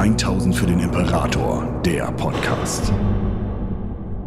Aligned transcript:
1000 0.00 0.56
für 0.56 0.64
den 0.64 0.80
Imperator, 0.80 1.82
der 1.84 2.10
Podcast. 2.12 2.90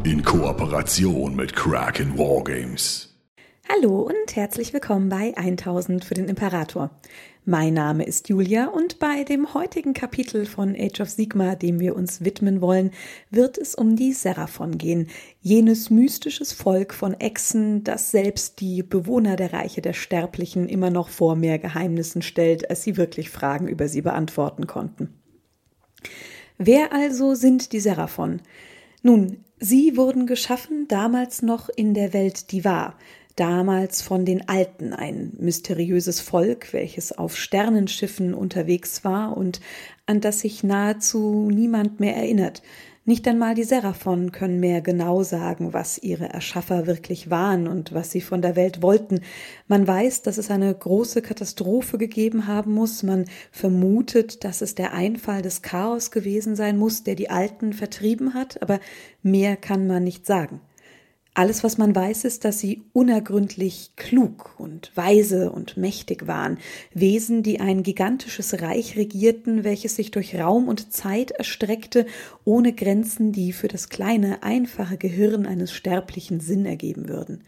In 0.03 0.22
Kooperation 0.22 1.35
mit 1.35 1.56
Kraken 1.56 2.16
Wargames. 2.16 3.17
Hallo 3.67 4.01
und 4.01 4.36
herzlich 4.36 4.72
willkommen 4.72 5.09
bei 5.09 5.36
1000 5.36 6.06
für 6.06 6.14
den 6.14 6.30
Imperator. 6.30 6.92
Mein 7.44 7.74
Name 7.74 8.04
ist 8.04 8.30
Julia 8.30 8.68
und 8.68 9.00
bei 9.00 9.23
dem 9.23 9.55
heutigen 9.55 9.96
Kapitel 9.96 10.45
von 10.45 10.75
Age 10.77 11.01
of 11.01 11.09
Sigma, 11.09 11.55
dem 11.55 11.79
wir 11.79 11.95
uns 11.95 12.23
widmen 12.23 12.61
wollen, 12.61 12.91
wird 13.31 13.57
es 13.57 13.73
um 13.73 13.95
die 13.95 14.13
Seraphon 14.13 14.77
gehen, 14.77 15.07
jenes 15.41 15.89
mystisches 15.89 16.53
Volk 16.53 16.93
von 16.93 17.15
Echsen, 17.15 17.83
das 17.83 18.11
selbst 18.11 18.61
die 18.61 18.83
Bewohner 18.83 19.37
der 19.37 19.53
Reiche 19.53 19.81
der 19.81 19.93
Sterblichen 19.93 20.69
immer 20.69 20.91
noch 20.91 21.09
vor 21.09 21.35
mehr 21.35 21.57
Geheimnissen 21.57 22.21
stellt, 22.21 22.69
als 22.69 22.83
sie 22.83 22.95
wirklich 22.95 23.31
Fragen 23.31 23.67
über 23.67 23.87
sie 23.87 24.03
beantworten 24.03 24.67
konnten. 24.67 25.15
Wer 26.57 26.93
also 26.93 27.36
sind 27.36 27.71
die 27.73 27.79
Seraphon? 27.79 28.41
Nun, 29.01 29.43
sie 29.59 29.97
wurden 29.97 30.28
geschaffen 30.28 30.87
damals 30.87 31.41
noch 31.41 31.69
in 31.69 31.93
der 31.93 32.14
Welt, 32.14 32.52
die 32.52 32.64
war, 32.64 32.98
damals 33.36 34.02
von 34.02 34.26
den 34.26 34.48
Alten, 34.48 34.94
ein 34.94 35.34
mysteriöses 35.40 36.22
Volk, 36.22 36.72
welches 36.72 37.12
auf 37.12 37.36
Sternenschiffen 37.38 38.34
unterwegs 38.34 39.04
war 39.04 39.36
und 39.36 39.59
an 40.05 40.22
das 40.22 40.42
sich 40.42 40.64
nahezu 40.64 41.50
niemand 41.52 42.00
mehr 42.00 42.16
erinnert. 42.16 42.62
Nicht 43.06 43.28
einmal 43.28 43.54
die 43.54 43.66
Seraphon 43.66 44.32
können 44.32 44.62
mehr 44.62 44.80
genau 44.80 45.24
sagen, 45.24 45.74
was 45.74 45.98
ihre 45.98 46.30
Erschaffer 46.30 46.88
wirklich 46.88 47.30
waren 47.30 47.68
und 47.68 47.94
was 47.94 48.12
sie 48.12 48.22
von 48.22 48.42
der 48.42 48.56
Welt 48.56 48.82
wollten. 48.82 49.20
Man 49.68 49.86
weiß, 49.86 50.22
dass 50.22 50.38
es 50.38 50.50
eine 50.50 50.74
große 50.74 51.22
Katastrophe 51.22 51.98
gegeben 51.98 52.48
haben 52.48 52.74
muss. 52.74 53.04
Man 53.04 53.26
vermutet, 53.52 54.46
dass 54.46 54.62
es 54.62 54.76
der 54.76 54.94
Einfall 54.94 55.42
des 55.42 55.62
Chaos 55.62 56.12
gewesen 56.12 56.56
sein 56.56 56.78
muss, 56.78 57.04
der 57.04 57.16
die 57.16 57.30
Alten 57.30 57.74
vertrieben 57.74 58.34
hat, 58.34 58.62
aber 58.62 58.80
mehr 59.22 59.58
kann 59.58 59.86
man 59.86 60.06
nicht 60.06 60.26
sagen. 60.26 60.62
Alles, 61.36 61.64
was 61.64 61.80
man 61.80 61.95
weiß, 61.95 62.26
ist, 62.26 62.45
dass 62.45 62.59
sie 62.59 62.84
unergründlich 62.94 63.94
klug 63.95 64.53
und 64.59 64.92
weise 64.94 65.52
und 65.52 65.78
mächtig 65.78 66.28
waren, 66.28 66.59
Wesen, 66.94 67.42
die 67.42 67.59
ein 67.59 67.81
gigantisches 67.81 68.62
Reich 68.62 68.95
regierten, 68.98 69.64
welches 69.64 69.95
sich 69.95 70.11
durch 70.11 70.36
Raum 70.36 70.67
und 70.67 70.94
Zeit 70.94 71.31
erstreckte, 71.31 72.06
ohne 72.45 72.72
Grenzen, 72.73 73.31
die 73.31 73.52
für 73.52 73.67
das 73.67 73.89
kleine, 73.89 74.44
einfache 74.44 74.98
Gehirn 74.98 75.48
eines 75.48 75.73
Sterblichen 75.73 76.39
Sinn 76.39 76.67
ergeben 76.67 77.09
würden. 77.09 77.44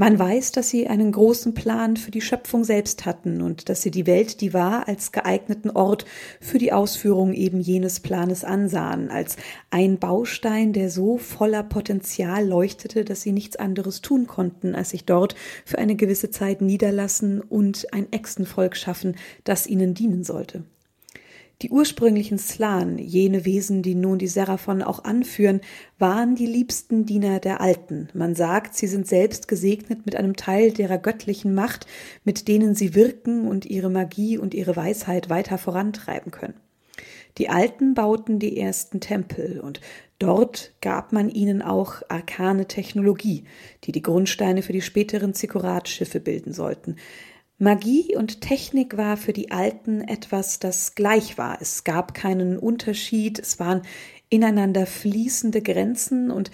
Man 0.00 0.16
weiß, 0.16 0.52
dass 0.52 0.68
sie 0.70 0.86
einen 0.86 1.10
großen 1.10 1.54
Plan 1.54 1.96
für 1.96 2.12
die 2.12 2.20
Schöpfung 2.20 2.62
selbst 2.62 3.04
hatten 3.04 3.42
und 3.42 3.68
dass 3.68 3.82
sie 3.82 3.90
die 3.90 4.06
Welt, 4.06 4.40
die 4.40 4.54
war, 4.54 4.86
als 4.86 5.10
geeigneten 5.10 5.70
Ort 5.70 6.04
für 6.40 6.58
die 6.58 6.72
Ausführung 6.72 7.32
eben 7.32 7.58
jenes 7.58 7.98
Planes 7.98 8.44
ansahen, 8.44 9.10
als 9.10 9.36
ein 9.70 9.98
Baustein, 9.98 10.72
der 10.72 10.88
so 10.88 11.18
voller 11.18 11.64
Potenzial 11.64 12.46
leuchtete, 12.46 13.04
dass 13.04 13.22
sie 13.22 13.32
nichts 13.32 13.56
anderes 13.56 14.00
tun 14.00 14.28
konnten, 14.28 14.76
als 14.76 14.90
sich 14.90 15.04
dort 15.04 15.34
für 15.64 15.78
eine 15.78 15.96
gewisse 15.96 16.30
Zeit 16.30 16.62
niederlassen 16.62 17.40
und 17.40 17.92
ein 17.92 18.06
Echsenvolk 18.12 18.76
schaffen, 18.76 19.16
das 19.42 19.66
ihnen 19.66 19.94
dienen 19.94 20.22
sollte. 20.22 20.62
Die 21.60 21.70
ursprünglichen 21.70 22.38
Slan, 22.38 22.98
jene 22.98 23.44
Wesen, 23.44 23.82
die 23.82 23.96
nun 23.96 24.20
die 24.20 24.28
Seraphon 24.28 24.80
auch 24.80 25.02
anführen, 25.02 25.60
waren 25.98 26.36
die 26.36 26.46
liebsten 26.46 27.04
Diener 27.04 27.40
der 27.40 27.60
Alten. 27.60 28.08
Man 28.14 28.36
sagt, 28.36 28.76
sie 28.76 28.86
sind 28.86 29.08
selbst 29.08 29.48
gesegnet 29.48 30.06
mit 30.06 30.14
einem 30.14 30.36
Teil 30.36 30.70
derer 30.70 30.98
göttlichen 30.98 31.54
Macht, 31.54 31.88
mit 32.22 32.46
denen 32.46 32.76
sie 32.76 32.94
wirken 32.94 33.48
und 33.48 33.66
ihre 33.66 33.90
Magie 33.90 34.38
und 34.38 34.54
ihre 34.54 34.76
Weisheit 34.76 35.30
weiter 35.30 35.58
vorantreiben 35.58 36.30
können. 36.30 36.54
Die 37.38 37.48
Alten 37.48 37.94
bauten 37.94 38.38
die 38.38 38.58
ersten 38.58 39.00
Tempel 39.00 39.58
und 39.58 39.80
dort 40.20 40.72
gab 40.80 41.12
man 41.12 41.28
ihnen 41.28 41.60
auch 41.60 42.02
arkane 42.08 42.66
Technologie, 42.66 43.44
die 43.82 43.92
die 43.92 44.02
Grundsteine 44.02 44.62
für 44.62 44.72
die 44.72 44.82
späteren 44.82 45.34
Zikkurat-Schiffe 45.34 46.20
bilden 46.20 46.52
sollten. 46.52 46.96
Magie 47.60 48.14
und 48.16 48.40
Technik 48.40 48.96
war 48.96 49.16
für 49.16 49.32
die 49.32 49.50
Alten 49.50 50.00
etwas, 50.02 50.60
das 50.60 50.94
gleich 50.94 51.38
war. 51.38 51.58
Es 51.60 51.82
gab 51.82 52.14
keinen 52.14 52.56
Unterschied, 52.56 53.40
es 53.40 53.58
waren 53.58 53.82
ineinander 54.28 54.86
fließende 54.86 55.60
Grenzen 55.60 56.30
und 56.30 56.52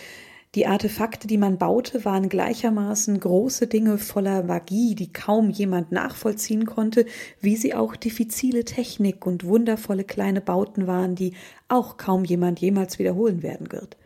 die 0.54 0.66
Artefakte, 0.66 1.26
die 1.26 1.36
man 1.36 1.58
baute, 1.58 2.06
waren 2.06 2.30
gleichermaßen 2.30 3.20
große 3.20 3.66
Dinge 3.66 3.98
voller 3.98 4.44
Magie, 4.44 4.94
die 4.94 5.12
kaum 5.12 5.50
jemand 5.50 5.92
nachvollziehen 5.92 6.64
konnte, 6.64 7.04
wie 7.40 7.56
sie 7.56 7.74
auch 7.74 7.96
diffizile 7.96 8.64
Technik 8.64 9.26
und 9.26 9.44
wundervolle 9.44 10.04
kleine 10.04 10.40
Bauten 10.40 10.86
waren, 10.86 11.16
die 11.16 11.34
auch 11.68 11.98
kaum 11.98 12.24
jemand 12.24 12.60
jemals 12.60 12.98
wiederholen 12.98 13.42
werden 13.42 13.70
wird. 13.72 13.98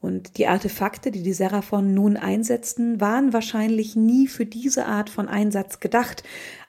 Und 0.00 0.38
die 0.38 0.46
Artefakte, 0.46 1.10
die 1.10 1.22
die 1.22 1.32
Seraphon 1.32 1.92
nun 1.92 2.16
einsetzten, 2.16 3.00
waren 3.00 3.32
wahrscheinlich 3.32 3.96
nie 3.96 4.28
für 4.28 4.46
diese 4.46 4.86
Art 4.86 5.10
von 5.10 5.28
Einsatz 5.28 5.80
gedacht, 5.80 6.22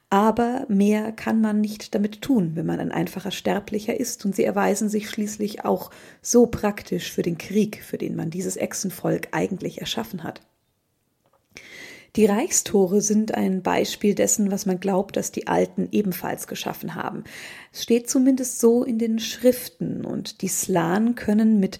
aber 0.10 0.66
mehr 0.68 1.12
kann 1.12 1.40
man 1.40 1.62
nicht 1.62 1.94
damit 1.94 2.22
tun, 2.22 2.52
wenn 2.56 2.66
man 2.66 2.80
ein 2.80 2.92
einfacher 2.92 3.30
Sterblicher 3.30 4.00
ist, 4.00 4.26
und 4.26 4.36
sie 4.36 4.44
erweisen 4.44 4.90
sich 4.90 5.10
schließlich 5.10 5.66
auch 5.66 5.92
so 6.22 6.48
praktisch 6.48 7.12
für 7.12 7.22
den 7.22 7.38
Krieg, 7.38 7.84
für 7.84 8.00
den 8.00 8.16
man 8.16 8.32
dieses 8.32 8.58
Echsenvolk 8.58 9.28
eigentlich 9.32 9.82
erschaffen 9.82 10.24
hat. 10.24 10.42
Die 12.16 12.26
Reichstore 12.26 13.02
sind 13.02 13.36
ein 13.36 13.62
Beispiel 13.62 14.16
dessen, 14.16 14.50
was 14.52 14.66
man 14.66 14.80
glaubt, 14.80 15.16
dass 15.16 15.32
die 15.32 15.46
Alten 15.46 15.90
ebenfalls 15.92 16.48
geschaffen 16.48 16.96
haben. 16.96 17.24
Es 17.72 17.84
steht 17.84 18.10
zumindest 18.10 18.60
so 18.60 18.84
in 18.84 18.98
den 18.98 19.20
Schriften, 19.20 20.04
und 20.04 20.42
die 20.42 20.48
Slan 20.48 21.14
können 21.14 21.60
mit 21.60 21.78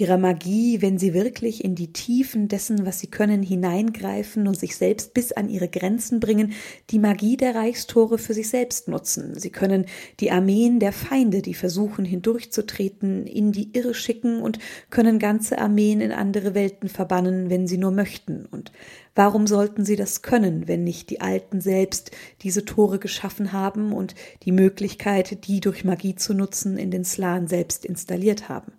ihrer 0.00 0.16
Magie, 0.16 0.80
wenn 0.80 0.98
sie 0.98 1.12
wirklich 1.12 1.62
in 1.62 1.74
die 1.74 1.92
Tiefen 1.92 2.48
dessen, 2.48 2.86
was 2.86 3.00
sie 3.00 3.08
können, 3.08 3.42
hineingreifen 3.42 4.48
und 4.48 4.58
sich 4.58 4.76
selbst 4.76 5.12
bis 5.12 5.30
an 5.30 5.50
ihre 5.50 5.68
Grenzen 5.68 6.20
bringen, 6.20 6.52
die 6.88 6.98
Magie 6.98 7.36
der 7.36 7.54
Reichstore 7.54 8.16
für 8.16 8.32
sich 8.32 8.48
selbst 8.48 8.88
nutzen. 8.88 9.38
Sie 9.38 9.50
können 9.50 9.84
die 10.18 10.30
Armeen 10.30 10.80
der 10.80 10.92
Feinde, 10.92 11.42
die 11.42 11.52
versuchen 11.52 12.06
hindurchzutreten, 12.06 13.26
in 13.26 13.52
die 13.52 13.76
Irre 13.76 13.92
schicken 13.92 14.40
und 14.40 14.58
können 14.88 15.18
ganze 15.18 15.58
Armeen 15.58 16.00
in 16.00 16.12
andere 16.12 16.54
Welten 16.54 16.88
verbannen, 16.88 17.50
wenn 17.50 17.66
sie 17.66 17.78
nur 17.78 17.90
möchten. 17.90 18.46
Und 18.46 18.72
warum 19.14 19.46
sollten 19.46 19.84
sie 19.84 19.96
das 19.96 20.22
können, 20.22 20.66
wenn 20.66 20.82
nicht 20.82 21.10
die 21.10 21.20
Alten 21.20 21.60
selbst 21.60 22.10
diese 22.40 22.64
Tore 22.64 22.98
geschaffen 22.98 23.52
haben 23.52 23.92
und 23.92 24.14
die 24.44 24.52
Möglichkeit, 24.52 25.46
die 25.46 25.60
durch 25.60 25.84
Magie 25.84 26.14
zu 26.14 26.32
nutzen, 26.32 26.78
in 26.78 26.90
den 26.90 27.04
Slan 27.04 27.48
selbst 27.48 27.84
installiert 27.84 28.48
haben? 28.48 28.72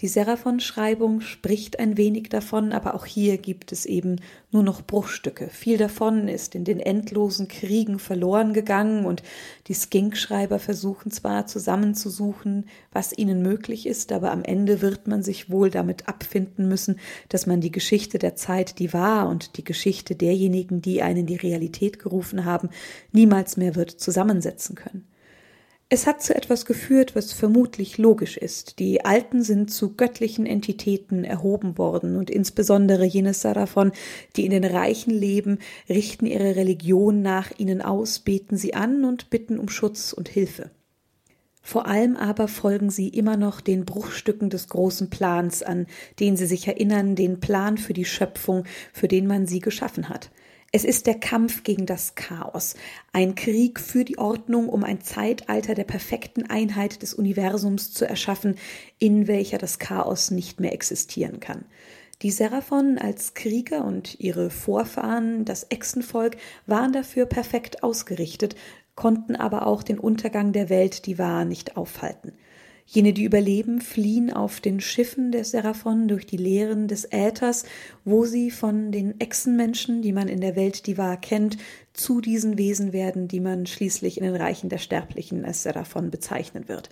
Die 0.00 0.08
Seraphon-Schreibung 0.08 1.20
spricht 1.20 1.78
ein 1.78 1.98
wenig 1.98 2.30
davon, 2.30 2.72
aber 2.72 2.94
auch 2.94 3.04
hier 3.04 3.36
gibt 3.36 3.70
es 3.70 3.84
eben 3.84 4.16
nur 4.50 4.62
noch 4.62 4.80
Bruchstücke. 4.80 5.48
Viel 5.50 5.76
davon 5.76 6.26
ist 6.26 6.54
in 6.54 6.64
den 6.64 6.80
endlosen 6.80 7.48
Kriegen 7.48 7.98
verloren 7.98 8.54
gegangen 8.54 9.04
und 9.04 9.22
die 9.66 9.74
Skink-Schreiber 9.74 10.58
versuchen 10.58 11.10
zwar 11.10 11.46
zusammenzusuchen, 11.46 12.64
was 12.92 13.16
ihnen 13.16 13.42
möglich 13.42 13.86
ist, 13.86 14.10
aber 14.12 14.32
am 14.32 14.42
Ende 14.42 14.80
wird 14.80 15.06
man 15.06 15.22
sich 15.22 15.50
wohl 15.50 15.68
damit 15.68 16.08
abfinden 16.08 16.66
müssen, 16.66 16.98
dass 17.28 17.46
man 17.46 17.60
die 17.60 17.70
Geschichte 17.70 18.18
der 18.18 18.36
Zeit, 18.36 18.78
die 18.78 18.94
war 18.94 19.28
und 19.28 19.58
die 19.58 19.64
Geschichte 19.64 20.16
derjenigen, 20.16 20.80
die 20.80 21.02
einen 21.02 21.26
die 21.26 21.36
Realität 21.36 21.98
gerufen 21.98 22.46
haben, 22.46 22.70
niemals 23.12 23.58
mehr 23.58 23.74
wird 23.74 23.90
zusammensetzen 23.90 24.76
können. 24.76 25.09
Es 25.92 26.06
hat 26.06 26.22
zu 26.22 26.36
etwas 26.36 26.66
geführt, 26.66 27.16
was 27.16 27.32
vermutlich 27.32 27.98
logisch 27.98 28.36
ist. 28.36 28.78
Die 28.78 29.04
Alten 29.04 29.42
sind 29.42 29.72
zu 29.72 29.96
göttlichen 29.96 30.46
Entitäten 30.46 31.24
erhoben 31.24 31.78
worden 31.78 32.16
und 32.16 32.30
insbesondere 32.30 33.04
jene 33.04 33.34
Saraphon, 33.34 33.90
die 34.36 34.44
in 34.44 34.52
den 34.52 34.64
Reichen 34.64 35.10
leben, 35.10 35.58
richten 35.88 36.26
ihre 36.26 36.54
Religion 36.54 37.22
nach 37.22 37.50
ihnen 37.58 37.82
aus, 37.82 38.20
beten 38.20 38.56
sie 38.56 38.72
an 38.72 39.04
und 39.04 39.30
bitten 39.30 39.58
um 39.58 39.68
Schutz 39.68 40.12
und 40.12 40.28
Hilfe. 40.28 40.70
Vor 41.60 41.86
allem 41.86 42.16
aber 42.16 42.46
folgen 42.46 42.90
sie 42.90 43.08
immer 43.08 43.36
noch 43.36 43.60
den 43.60 43.84
Bruchstücken 43.84 44.48
des 44.48 44.68
großen 44.68 45.10
Plans 45.10 45.64
an, 45.64 45.88
den 46.20 46.36
sie 46.36 46.46
sich 46.46 46.68
erinnern, 46.68 47.16
den 47.16 47.40
Plan 47.40 47.78
für 47.78 47.94
die 47.94 48.04
Schöpfung, 48.04 48.62
für 48.92 49.08
den 49.08 49.26
man 49.26 49.48
sie 49.48 49.58
geschaffen 49.58 50.08
hat. 50.08 50.30
Es 50.72 50.84
ist 50.84 51.08
der 51.08 51.18
Kampf 51.18 51.64
gegen 51.64 51.84
das 51.84 52.14
Chaos, 52.14 52.76
ein 53.12 53.34
Krieg 53.34 53.80
für 53.80 54.04
die 54.04 54.18
Ordnung, 54.18 54.68
um 54.68 54.84
ein 54.84 55.00
Zeitalter 55.00 55.74
der 55.74 55.82
perfekten 55.82 56.48
Einheit 56.48 57.02
des 57.02 57.12
Universums 57.12 57.92
zu 57.92 58.08
erschaffen, 58.08 58.54
in 59.00 59.26
welcher 59.26 59.58
das 59.58 59.80
Chaos 59.80 60.30
nicht 60.30 60.60
mehr 60.60 60.72
existieren 60.72 61.40
kann. 61.40 61.64
Die 62.22 62.30
Seraphon 62.30 62.98
als 62.98 63.34
Krieger 63.34 63.84
und 63.84 64.20
ihre 64.20 64.48
Vorfahren, 64.50 65.44
das 65.44 65.66
Echsenvolk, 65.70 66.36
waren 66.66 66.92
dafür 66.92 67.26
perfekt 67.26 67.82
ausgerichtet, 67.82 68.54
konnten 68.94 69.34
aber 69.34 69.66
auch 69.66 69.82
den 69.82 69.98
Untergang 69.98 70.52
der 70.52 70.68
Welt, 70.68 71.06
die 71.06 71.18
war, 71.18 71.44
nicht 71.44 71.76
aufhalten. 71.76 72.32
Jene, 72.92 73.12
die 73.12 73.22
überleben, 73.22 73.80
fliehen 73.80 74.32
auf 74.32 74.58
den 74.58 74.80
Schiffen 74.80 75.30
der 75.30 75.44
Seraphon 75.44 76.08
durch 76.08 76.26
die 76.26 76.36
Leeren 76.36 76.88
des 76.88 77.04
Äthers, 77.04 77.64
wo 78.04 78.24
sie 78.24 78.50
von 78.50 78.90
den 78.90 79.20
Echsenmenschen, 79.20 80.02
die 80.02 80.10
man 80.12 80.26
in 80.26 80.40
der 80.40 80.56
Welt 80.56 80.88
die 80.88 80.98
war 80.98 81.16
kennt, 81.16 81.56
zu 81.92 82.20
diesen 82.20 82.58
Wesen 82.58 82.92
werden, 82.92 83.28
die 83.28 83.38
man 83.38 83.66
schließlich 83.66 84.18
in 84.18 84.24
den 84.24 84.34
Reichen 84.34 84.70
der 84.70 84.78
Sterblichen 84.78 85.44
als 85.44 85.62
Seraphon 85.62 86.10
bezeichnen 86.10 86.66
wird. 86.66 86.90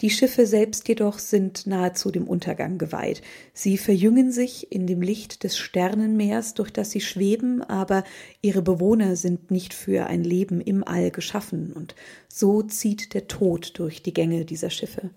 Die 0.00 0.10
Schiffe 0.10 0.46
selbst 0.46 0.88
jedoch 0.88 1.20
sind 1.20 1.66
nahezu 1.66 2.10
dem 2.10 2.26
Untergang 2.26 2.78
geweiht. 2.78 3.22
Sie 3.52 3.78
verjüngen 3.78 4.32
sich 4.32 4.72
in 4.72 4.86
dem 4.86 5.00
Licht 5.00 5.44
des 5.44 5.56
Sternenmeers, 5.56 6.54
durch 6.54 6.72
das 6.72 6.90
sie 6.90 7.00
schweben, 7.00 7.62
aber 7.62 8.02
ihre 8.40 8.62
Bewohner 8.62 9.14
sind 9.14 9.52
nicht 9.52 9.74
für 9.74 10.06
ein 10.06 10.24
Leben 10.24 10.60
im 10.60 10.82
All 10.82 11.12
geschaffen, 11.12 11.72
und 11.72 11.94
so 12.28 12.62
zieht 12.62 13.14
der 13.14 13.28
Tod 13.28 13.78
durch 13.78 14.02
die 14.02 14.14
Gänge 14.14 14.44
dieser 14.44 14.70
Schiffe. 14.70 15.10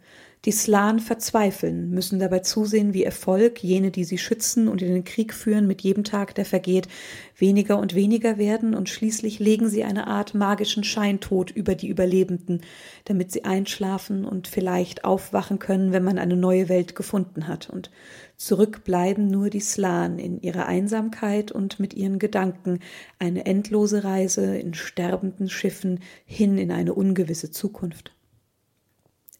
Die 0.45 0.51
Slan 0.51 0.99
verzweifeln, 0.99 1.89
müssen 1.89 2.19
dabei 2.19 2.37
zusehen, 2.37 2.93
wie 2.93 3.03
Erfolg, 3.03 3.63
jene, 3.63 3.89
die 3.89 4.03
sie 4.03 4.19
schützen 4.19 4.67
und 4.67 4.83
in 4.83 4.93
den 4.93 5.03
Krieg 5.03 5.33
führen, 5.33 5.65
mit 5.65 5.81
jedem 5.81 6.03
Tag, 6.03 6.35
der 6.35 6.45
vergeht, 6.45 6.87
weniger 7.35 7.79
und 7.79 7.95
weniger 7.95 8.37
werden, 8.37 8.75
und 8.75 8.87
schließlich 8.87 9.39
legen 9.39 9.69
sie 9.69 9.83
eine 9.83 10.05
Art 10.05 10.35
magischen 10.35 10.83
Scheintod 10.83 11.49
über 11.49 11.73
die 11.73 11.87
Überlebenden, 11.87 12.61
damit 13.05 13.31
sie 13.31 13.43
einschlafen 13.43 14.23
und 14.23 14.47
vielleicht 14.47 15.03
aufwachen 15.03 15.57
können, 15.57 15.93
wenn 15.93 16.03
man 16.03 16.19
eine 16.19 16.37
neue 16.37 16.69
Welt 16.69 16.95
gefunden 16.95 17.47
hat, 17.47 17.71
und 17.71 17.89
zurück 18.37 18.83
bleiben 18.83 19.25
nur 19.25 19.49
die 19.49 19.61
Slan 19.61 20.19
in 20.19 20.39
ihrer 20.39 20.67
Einsamkeit 20.67 21.51
und 21.51 21.79
mit 21.79 21.95
ihren 21.95 22.19
Gedanken, 22.19 22.81
eine 23.17 23.47
endlose 23.47 24.03
Reise 24.03 24.55
in 24.57 24.75
sterbenden 24.75 25.49
Schiffen 25.49 26.01
hin 26.23 26.59
in 26.59 26.71
eine 26.71 26.93
ungewisse 26.93 27.49
Zukunft. 27.49 28.14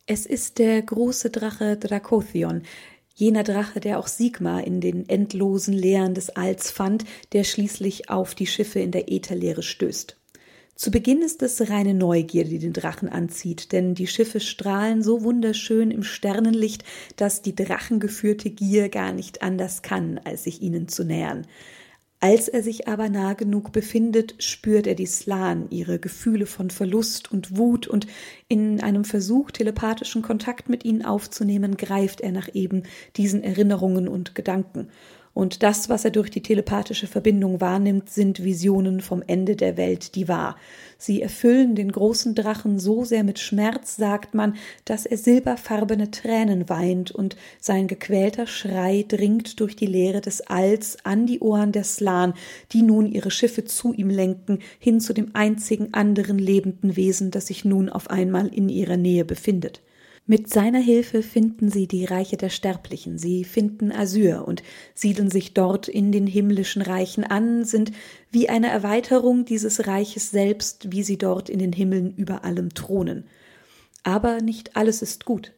Es 0.08 0.28
ist 0.28 0.60
der 0.60 0.84
große 0.84 1.32
Drache 1.32 1.78
Drakothion, 1.78 2.62
jener 3.16 3.44
Drache, 3.44 3.80
der 3.80 3.98
auch 3.98 4.06
Sigmar 4.06 4.64
in 4.64 4.80
den 4.80 5.10
endlosen 5.10 5.74
Leeren 5.74 6.14
des 6.14 6.30
Alls 6.30 6.70
fand, 6.70 7.06
der 7.34 7.44
schließlich 7.44 8.08
auf 8.12 8.36
die 8.36 8.46
Schiffe 8.46 8.80
in 8.82 8.92
der 8.92 9.12
Ätherleere 9.12 9.64
stößt. 9.64 10.16
Zu 10.76 10.92
Beginn 10.92 11.24
ist 11.24 11.42
es 11.42 11.72
reine 11.72 11.96
Neugier, 11.96 12.44
die 12.44 12.60
den 12.60 12.74
Drachen 12.74 13.10
anzieht, 13.10 13.72
denn 13.72 13.96
die 13.96 14.06
Schiffe 14.06 14.40
strahlen 14.42 15.02
so 15.02 15.24
wunderschön 15.24 15.90
im 15.90 16.04
Sternenlicht, 16.04 16.84
dass 17.16 17.42
die 17.42 17.56
drachengeführte 17.56 18.52
Gier 18.52 18.90
gar 18.90 19.12
nicht 19.12 19.42
anders 19.42 19.82
kann, 19.82 20.20
als 20.24 20.44
sich 20.44 20.62
ihnen 20.62 20.88
zu 20.88 21.04
nähern. 21.04 21.48
Als 22.28 22.48
er 22.48 22.64
sich 22.64 22.88
aber 22.88 23.08
nah 23.08 23.34
genug 23.34 23.72
befindet, 23.72 24.34
spürt 24.40 24.88
er 24.88 24.96
die 24.96 25.06
Slan, 25.06 25.68
ihre 25.70 26.00
Gefühle 26.00 26.48
von 26.48 26.72
Verlust 26.72 27.32
und 27.32 27.56
Wut, 27.56 27.86
und 27.86 28.08
in 28.48 28.82
einem 28.82 29.06
Versuch, 29.06 29.52
telepathischen 29.52 30.24
Kontakt 30.24 30.68
mit 30.68 30.86
ihnen 30.86 31.06
aufzunehmen, 31.06 31.78
greift 31.78 32.22
er 32.22 32.32
nach 32.32 32.50
eben 32.52 32.82
diesen 33.16 33.44
Erinnerungen 33.44 34.08
und 34.08 34.34
Gedanken. 34.34 34.88
Und 35.36 35.64
das, 35.64 35.90
was 35.90 36.06
er 36.06 36.12
durch 36.12 36.32
die 36.32 36.42
telepathische 36.42 37.08
Verbindung 37.08 37.60
wahrnimmt, 37.60 38.10
sind 38.10 38.46
Visionen 38.46 39.02
vom 39.02 39.22
Ende 39.28 39.58
der 39.58 39.76
Welt, 39.76 40.16
die 40.16 40.30
wahr. 40.30 40.56
Sie 40.98 41.22
erfüllen 41.22 41.76
den 41.76 41.92
großen 41.92 42.36
Drachen 42.36 42.80
so 42.80 43.04
sehr 43.04 43.26
mit 43.26 43.38
Schmerz, 43.40 43.98
sagt 43.98 44.34
man, 44.34 44.56
dass 44.86 45.06
er 45.06 45.18
silberfarbene 45.18 46.10
Tränen 46.10 46.70
weint 46.70 47.12
und 47.12 47.36
sein 47.60 47.90
gequälter 47.90 48.48
Schrei 48.48 49.04
dringt 49.06 49.60
durch 49.60 49.76
die 49.76 49.88
Leere 49.88 50.22
des 50.22 50.40
Alls 50.40 51.00
an 51.04 51.28
die 51.28 51.42
Ohren 51.42 51.74
der 51.74 51.84
Slan, 51.84 52.34
die 52.72 52.82
nun 52.82 53.06
ihre 53.06 53.30
Schiffe 53.30 53.66
zu 53.66 53.92
ihm 53.92 54.10
lenken, 54.10 54.60
hin 54.80 55.02
zu 55.02 55.12
dem 55.12 55.32
einzigen 55.34 55.94
anderen 55.94 56.40
lebenden 56.40 56.96
Wesen, 56.96 57.32
das 57.32 57.48
sich 57.48 57.66
nun 57.66 57.90
auf 57.90 58.10
einmal 58.10 58.48
in 58.48 58.70
ihrer 58.70 58.96
Nähe 58.96 59.26
befindet. 59.26 59.82
Mit 60.28 60.50
seiner 60.52 60.80
Hilfe 60.80 61.22
finden 61.22 61.70
sie 61.70 61.88
die 61.88 62.04
Reiche 62.04 62.36
der 62.36 62.50
Sterblichen, 62.50 63.20
sie 63.20 63.44
finden 63.44 63.92
Asyr 63.92 64.44
und 64.48 64.64
siedeln 64.96 65.30
sich 65.30 65.54
dort 65.54 65.88
in 65.88 66.12
den 66.12 66.26
himmlischen 66.26 66.82
Reichen 66.82 67.24
an, 67.24 67.64
sind 67.64 67.92
wie 68.32 68.50
eine 68.50 68.70
Erweiterung 68.70 69.46
dieses 69.46 69.86
Reiches 69.86 70.32
selbst, 70.32 70.92
wie 70.92 71.04
sie 71.04 71.20
dort 71.20 71.48
in 71.48 71.60
den 71.60 71.74
Himmeln 71.74 72.16
über 72.16 72.44
allem 72.44 72.74
thronen. 72.74 73.26
Aber 74.02 74.42
nicht 74.42 74.76
alles 74.76 75.04
ist 75.04 75.26
gut. 75.26 75.52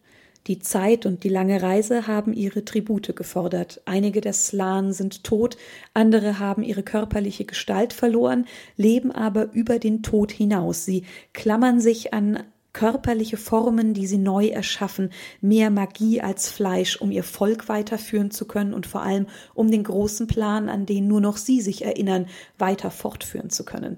Die 0.47 0.59
Zeit 0.59 1.05
und 1.05 1.23
die 1.23 1.29
lange 1.29 1.61
Reise 1.61 2.07
haben 2.07 2.33
ihre 2.33 2.65
Tribute 2.65 3.15
gefordert. 3.15 3.81
Einige 3.85 4.19
der 4.19 4.33
Slan 4.33 4.91
sind 4.91 5.23
tot, 5.23 5.57
andere 5.93 6.39
haben 6.39 6.63
ihre 6.63 6.83
körperliche 6.83 7.45
Gestalt 7.45 7.93
verloren, 7.93 8.45
leben 8.75 9.13
aber 9.13 9.53
über 9.53 9.79
den 9.79 10.03
Tod 10.03 10.31
hinaus. 10.31 10.83
Sie 10.83 11.05
klammern 11.33 11.79
sich 11.79 12.13
an 12.13 12.43
körperliche 12.77 13.37
Formen, 13.37 13.95
die 13.95 14.05
sie 14.05 14.19
neu 14.19 14.49
erschaffen, 14.49 15.09
mehr 15.41 15.71
Magie 15.71 16.21
als 16.21 16.51
Fleisch, 16.51 17.01
um 17.01 17.09
ihr 17.09 17.23
Volk 17.23 17.69
weiterführen 17.69 18.29
zu 18.29 18.45
können 18.45 18.75
und 18.75 18.85
vor 18.85 19.01
allem 19.01 19.25
um 19.55 19.71
den 19.71 19.83
großen 19.83 20.27
Plan, 20.27 20.69
an 20.69 20.85
den 20.85 21.07
nur 21.07 21.19
noch 21.19 21.37
sie 21.37 21.59
sich 21.59 21.83
erinnern, 21.83 22.27
weiter 22.59 22.91
fortführen 22.91 23.49
zu 23.49 23.65
können. 23.65 23.97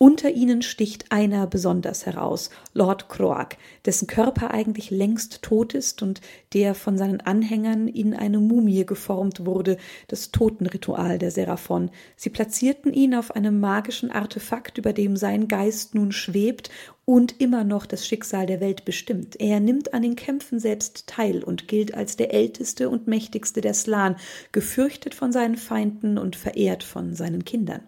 Unter 0.00 0.30
ihnen 0.30 0.62
sticht 0.62 1.10
einer 1.10 1.48
besonders 1.48 2.06
heraus, 2.06 2.50
Lord 2.72 3.08
Croak, 3.08 3.56
dessen 3.84 4.06
Körper 4.06 4.52
eigentlich 4.52 4.92
längst 4.92 5.42
tot 5.42 5.74
ist 5.74 6.02
und 6.02 6.20
der 6.52 6.76
von 6.76 6.96
seinen 6.96 7.20
Anhängern 7.20 7.88
in 7.88 8.14
eine 8.14 8.38
Mumie 8.38 8.86
geformt 8.86 9.44
wurde, 9.44 9.76
das 10.06 10.30
Totenritual 10.30 11.18
der 11.18 11.32
Seraphon. 11.32 11.90
Sie 12.14 12.30
platzierten 12.30 12.92
ihn 12.92 13.12
auf 13.12 13.34
einem 13.34 13.58
magischen 13.58 14.12
Artefakt, 14.12 14.78
über 14.78 14.92
dem 14.92 15.16
sein 15.16 15.48
Geist 15.48 15.96
nun 15.96 16.12
schwebt 16.12 16.70
und 17.04 17.40
immer 17.40 17.64
noch 17.64 17.84
das 17.84 18.06
Schicksal 18.06 18.46
der 18.46 18.60
Welt 18.60 18.84
bestimmt. 18.84 19.40
Er 19.40 19.58
nimmt 19.58 19.94
an 19.94 20.02
den 20.02 20.14
Kämpfen 20.14 20.60
selbst 20.60 21.08
teil 21.08 21.42
und 21.42 21.66
gilt 21.66 21.94
als 21.94 22.16
der 22.16 22.32
älteste 22.32 22.88
und 22.88 23.08
mächtigste 23.08 23.62
der 23.62 23.74
Slan, 23.74 24.14
gefürchtet 24.52 25.16
von 25.16 25.32
seinen 25.32 25.56
Feinden 25.56 26.18
und 26.18 26.36
verehrt 26.36 26.84
von 26.84 27.14
seinen 27.14 27.44
Kindern. 27.44 27.80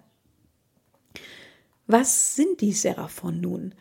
Was 1.93 2.37
sind 2.37 2.61
die 2.61 2.71
Seraphon 2.71 3.41
nun? 3.41 3.75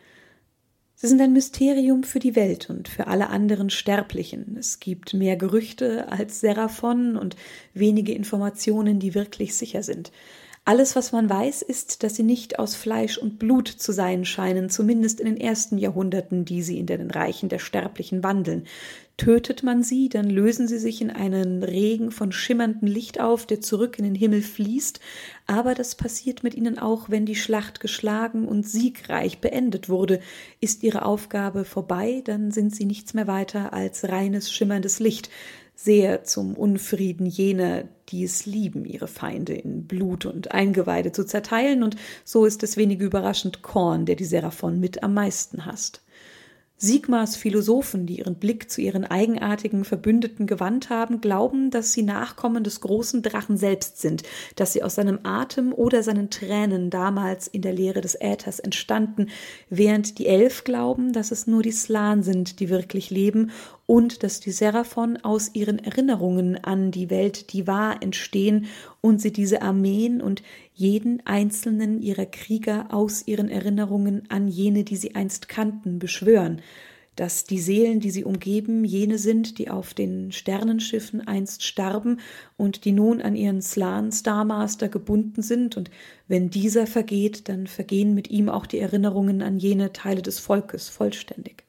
Sie 0.96 1.06
sind 1.06 1.20
ein 1.20 1.32
Mysterium 1.32 2.02
für 2.02 2.18
die 2.18 2.34
Welt 2.34 2.68
und 2.68 2.88
für 2.88 3.06
alle 3.06 3.28
anderen 3.28 3.70
Sterblichen. 3.70 4.56
Es 4.58 4.80
gibt 4.80 5.14
mehr 5.14 5.36
Gerüchte 5.36 6.10
als 6.10 6.40
Seraphon 6.40 7.16
und 7.16 7.36
wenige 7.72 8.12
Informationen, 8.12 8.98
die 8.98 9.14
wirklich 9.14 9.54
sicher 9.54 9.84
sind. 9.84 10.10
Alles, 10.64 10.96
was 10.96 11.12
man 11.12 11.30
weiß, 11.30 11.62
ist, 11.62 12.02
dass 12.02 12.16
sie 12.16 12.24
nicht 12.24 12.58
aus 12.58 12.74
Fleisch 12.74 13.16
und 13.16 13.38
Blut 13.38 13.68
zu 13.68 13.92
sein 13.92 14.24
scheinen, 14.24 14.70
zumindest 14.70 15.20
in 15.20 15.26
den 15.26 15.40
ersten 15.40 15.78
Jahrhunderten, 15.78 16.44
die 16.44 16.62
sie 16.62 16.80
in 16.80 16.86
den 16.86 17.12
Reichen 17.12 17.48
der 17.48 17.60
Sterblichen 17.60 18.24
wandeln. 18.24 18.64
Tötet 19.20 19.62
man 19.62 19.82
sie, 19.82 20.08
dann 20.08 20.30
lösen 20.30 20.66
sie 20.66 20.78
sich 20.78 21.02
in 21.02 21.10
einen 21.10 21.62
Regen 21.62 22.10
von 22.10 22.32
schimmerndem 22.32 22.88
Licht 22.88 23.20
auf, 23.20 23.44
der 23.44 23.60
zurück 23.60 23.98
in 23.98 24.04
den 24.06 24.14
Himmel 24.14 24.40
fließt, 24.40 24.98
aber 25.46 25.74
das 25.74 25.94
passiert 25.94 26.42
mit 26.42 26.54
ihnen 26.54 26.78
auch, 26.78 27.10
wenn 27.10 27.26
die 27.26 27.34
Schlacht 27.34 27.80
geschlagen 27.80 28.48
und 28.48 28.66
siegreich 28.66 29.42
beendet 29.42 29.90
wurde. 29.90 30.20
Ist 30.62 30.82
ihre 30.84 31.04
Aufgabe 31.04 31.66
vorbei, 31.66 32.22
dann 32.24 32.50
sind 32.50 32.74
sie 32.74 32.86
nichts 32.86 33.12
mehr 33.12 33.26
weiter 33.26 33.74
als 33.74 34.08
reines 34.08 34.50
schimmerndes 34.50 35.00
Licht, 35.00 35.28
sehr 35.74 36.24
zum 36.24 36.54
Unfrieden 36.54 37.26
jener, 37.26 37.84
die 38.08 38.24
es 38.24 38.46
lieben, 38.46 38.86
ihre 38.86 39.06
Feinde 39.06 39.52
in 39.52 39.84
Blut 39.84 40.24
und 40.24 40.52
Eingeweide 40.52 41.12
zu 41.12 41.26
zerteilen, 41.26 41.82
und 41.82 41.94
so 42.24 42.46
ist 42.46 42.62
es 42.62 42.78
wenig 42.78 43.00
überraschend 43.00 43.60
Korn, 43.60 44.06
der 44.06 44.16
die 44.16 44.24
Seraphon 44.24 44.80
mit 44.80 45.02
am 45.02 45.12
meisten 45.12 45.66
hasst. 45.66 46.00
Sigmars 46.82 47.36
Philosophen, 47.36 48.06
die 48.06 48.20
ihren 48.20 48.36
Blick 48.36 48.70
zu 48.70 48.80
ihren 48.80 49.04
eigenartigen 49.04 49.84
Verbündeten 49.84 50.46
gewandt 50.46 50.88
haben, 50.88 51.20
glauben, 51.20 51.70
dass 51.70 51.92
sie 51.92 52.02
Nachkommen 52.02 52.64
des 52.64 52.80
großen 52.80 53.20
Drachen 53.20 53.58
selbst 53.58 54.00
sind, 54.00 54.22
dass 54.56 54.72
sie 54.72 54.82
aus 54.82 54.94
seinem 54.94 55.18
Atem 55.22 55.74
oder 55.74 56.02
seinen 56.02 56.30
Tränen 56.30 56.88
damals 56.88 57.48
in 57.48 57.60
der 57.60 57.74
Leere 57.74 58.00
des 58.00 58.14
Äthers 58.14 58.60
entstanden, 58.60 59.28
während 59.68 60.18
die 60.18 60.26
Elf 60.26 60.64
glauben, 60.64 61.12
dass 61.12 61.32
es 61.32 61.46
nur 61.46 61.62
die 61.62 61.70
Slan 61.70 62.22
sind, 62.22 62.60
die 62.60 62.70
wirklich 62.70 63.10
leben 63.10 63.50
und 63.90 64.22
dass 64.22 64.38
die 64.38 64.52
Seraphon 64.52 65.16
aus 65.16 65.50
ihren 65.52 65.80
Erinnerungen 65.80 66.62
an 66.62 66.92
die 66.92 67.10
Welt, 67.10 67.52
die 67.52 67.66
war, 67.66 68.00
entstehen 68.04 68.66
und 69.00 69.20
sie 69.20 69.32
diese 69.32 69.62
Armeen 69.62 70.20
und 70.20 70.44
jeden 70.74 71.26
einzelnen 71.26 72.00
ihrer 72.00 72.26
Krieger 72.26 72.94
aus 72.94 73.26
ihren 73.26 73.48
Erinnerungen 73.48 74.22
an 74.28 74.46
jene, 74.46 74.84
die 74.84 74.94
sie 74.94 75.16
einst 75.16 75.48
kannten, 75.48 75.98
beschwören, 75.98 76.62
dass 77.16 77.42
die 77.42 77.58
Seelen, 77.58 77.98
die 77.98 78.12
sie 78.12 78.22
umgeben, 78.22 78.84
jene 78.84 79.18
sind, 79.18 79.58
die 79.58 79.70
auf 79.70 79.92
den 79.92 80.30
Sternenschiffen 80.30 81.26
einst 81.26 81.64
starben 81.64 82.20
und 82.56 82.84
die 82.84 82.92
nun 82.92 83.20
an 83.20 83.34
ihren 83.34 83.60
Slan 83.60 84.12
Starmaster 84.12 84.88
gebunden 84.88 85.42
sind, 85.42 85.76
und 85.76 85.90
wenn 86.28 86.48
dieser 86.48 86.86
vergeht, 86.86 87.48
dann 87.48 87.66
vergehen 87.66 88.14
mit 88.14 88.30
ihm 88.30 88.50
auch 88.50 88.66
die 88.66 88.78
Erinnerungen 88.78 89.42
an 89.42 89.58
jene 89.58 89.92
Teile 89.92 90.22
des 90.22 90.38
Volkes 90.38 90.88
vollständig. 90.88 91.64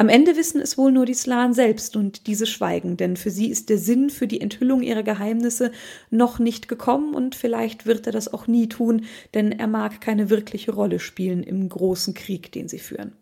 Am 0.00 0.08
Ende 0.08 0.34
wissen 0.34 0.62
es 0.62 0.78
wohl 0.78 0.92
nur 0.92 1.04
die 1.04 1.12
Slan 1.12 1.52
selbst 1.52 1.94
und 1.94 2.26
diese 2.26 2.46
schweigen, 2.46 2.96
denn 2.96 3.18
für 3.18 3.30
sie 3.30 3.50
ist 3.50 3.68
der 3.68 3.76
Sinn 3.76 4.08
für 4.08 4.26
die 4.26 4.40
Enthüllung 4.40 4.80
ihrer 4.80 5.02
Geheimnisse 5.02 5.72
noch 6.08 6.38
nicht 6.38 6.68
gekommen 6.68 7.12
und 7.12 7.34
vielleicht 7.34 7.84
wird 7.84 8.06
er 8.06 8.12
das 8.12 8.32
auch 8.32 8.46
nie 8.46 8.66
tun, 8.66 9.04
denn 9.34 9.52
er 9.52 9.66
mag 9.66 10.00
keine 10.00 10.30
wirkliche 10.30 10.72
Rolle 10.72 11.00
spielen 11.00 11.42
im 11.42 11.68
großen 11.68 12.14
Krieg, 12.14 12.50
den 12.50 12.66
sie 12.66 12.78
führen. 12.78 13.12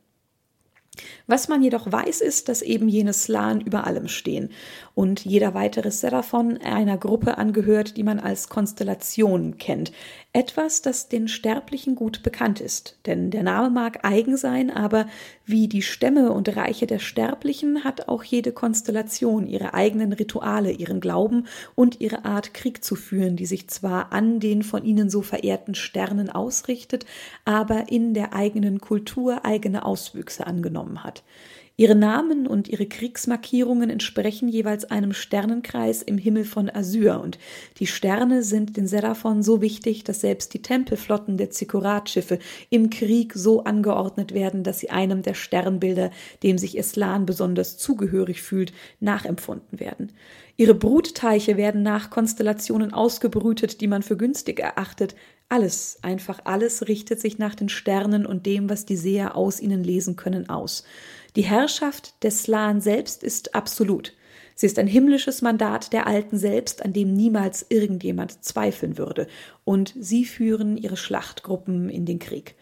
Was 1.26 1.49
man 1.49 1.62
jedoch 1.62 1.90
weiß, 1.93 2.21
ist, 2.23 2.49
dass 2.49 2.62
eben 2.62 2.88
jene 2.88 3.12
Slan 3.12 3.61
über 3.61 3.87
allem 3.87 4.09
stehen 4.09 4.50
und 4.95 5.25
jeder 5.25 5.55
weitere 5.55 5.90
Seraphon 5.90 6.59
einer 6.59 6.97
Gruppe 6.97 7.38
angehört, 7.38 7.97
die 7.97 8.02
man 8.02 8.19
als 8.19 8.49
Konstellation 8.49 9.59
kennt. 9.59 9.93
Etwas, 10.33 10.83
das 10.83 11.09
den 11.09 11.28
Sterblichen 11.28 11.95
gut 11.95 12.23
bekannt 12.23 12.61
ist, 12.61 12.99
denn 13.07 13.31
der 13.31 13.43
Name 13.43 13.71
mag 13.71 14.05
eigen 14.05 14.37
sein, 14.37 14.71
aber 14.71 15.07
wie 15.45 15.69
die 15.69 15.83
Stämme 15.83 16.33
und 16.33 16.55
Reiche 16.57 16.87
der 16.87 16.99
Sterblichen 16.99 17.85
hat 17.85 18.09
auch 18.09 18.25
jede 18.25 18.52
Konstellation 18.52 19.47
ihre 19.47 19.75
eigenen 19.75 20.12
Rituale, 20.12 20.71
ihren 20.71 21.00
Glauben 21.00 21.47
und 21.75 22.00
ihre 22.00 22.25
Art 22.25 22.55
Krieg 22.55 22.85
zu 22.85 22.95
führen, 22.95 23.37
die 23.37 23.47
sich 23.47 23.69
zwar 23.69 24.12
an 24.12 24.40
den 24.40 24.62
von 24.62 24.85
ihnen 24.85 25.11
so 25.11 25.23
verehrten 25.23 25.75
Sternen 25.75 26.31
ausrichtet, 26.31 27.07
aber 27.45 27.90
in 27.90 28.14
der 28.14 28.35
eigenen 28.35 28.81
Kultur 28.81 29.45
eigene 29.45 29.85
Auswüchse 29.85 30.47
angenommen 30.47 30.88
hat. 31.04 31.23
Ihre 31.80 31.95
Namen 31.95 32.49
und 32.49 32.66
ihre 32.66 32.87
Kriegsmarkierungen 32.87 33.88
entsprechen 33.88 34.49
jeweils 34.49 34.85
einem 34.90 35.12
Sternenkreis 35.12 36.02
im 36.02 36.18
Himmel 36.18 36.45
von 36.45 36.68
Asyr 36.68 37.21
und 37.21 37.38
die 37.78 37.87
Sterne 37.87 38.42
sind 38.42 38.76
den 38.76 38.88
Seraphon 38.88 39.45
so 39.45 39.62
wichtig, 39.62 40.02
dass 40.02 40.21
selbst 40.21 40.54
die 40.54 40.62
Tempelflotten 40.62 41.37
der 41.37 41.50
Zikkurat-Schiffe 41.50 42.40
im 42.68 42.90
Krieg 42.90 43.33
so 43.35 43.62
angeordnet 43.62 44.35
werden, 44.35 44.64
dass 44.64 44.80
sie 44.80 44.90
einem 44.90 45.23
der 45.23 45.35
Sternbilder, 45.35 46.11
dem 46.42 46.59
sich 46.59 46.76
Eslan 46.76 47.26
besonders 47.26 47.78
zugehörig 47.78 48.42
fühlt, 48.42 48.73
nachempfunden 48.99 49.78
werden. 49.78 50.11
Ihre 50.57 50.75
Brutteiche 50.75 51.57
werden 51.57 51.85
nach 51.85 52.11
Konstellationen 52.11 52.92
ausgebrütet, 52.92 53.80
die 53.80 53.87
man 53.87 54.02
für 54.02 54.16
günstig 54.16 54.59
erachtet. 54.59 55.14
Alles, 55.50 55.99
einfach 56.02 56.40
alles 56.45 56.88
richtet 56.88 57.21
sich 57.21 57.38
nach 57.38 57.55
den 57.55 57.71
Sternen 57.71 58.26
und 58.26 58.45
dem, 58.45 58.69
was 58.69 58.85
die 58.85 58.97
Seher 58.97 59.35
aus 59.35 59.61
ihnen 59.61 59.83
lesen 59.83 60.14
können, 60.14 60.50
aus. 60.50 60.85
Die 61.37 61.43
Herrschaft 61.43 62.23
des 62.23 62.43
Slan 62.43 62.83
selbst 62.83 63.23
ist 63.23 63.55
absolut. 63.55 64.12
Sie 64.55 64.67
ist 64.67 64.78
ein 64.78 64.87
himmlisches 64.87 65.40
Mandat 65.40 65.93
der 65.93 66.07
Alten 66.07 66.37
selbst, 66.37 66.85
an 66.85 66.93
dem 66.93 67.14
niemals 67.14 67.64
irgendjemand 67.69 68.45
zweifeln 68.45 68.99
würde, 68.99 69.26
und 69.64 69.95
sie 69.99 70.25
führen 70.25 70.76
ihre 70.76 70.97
Schlachtgruppen 70.97 71.88
in 71.88 72.05
den 72.05 72.19
Krieg. 72.19 72.55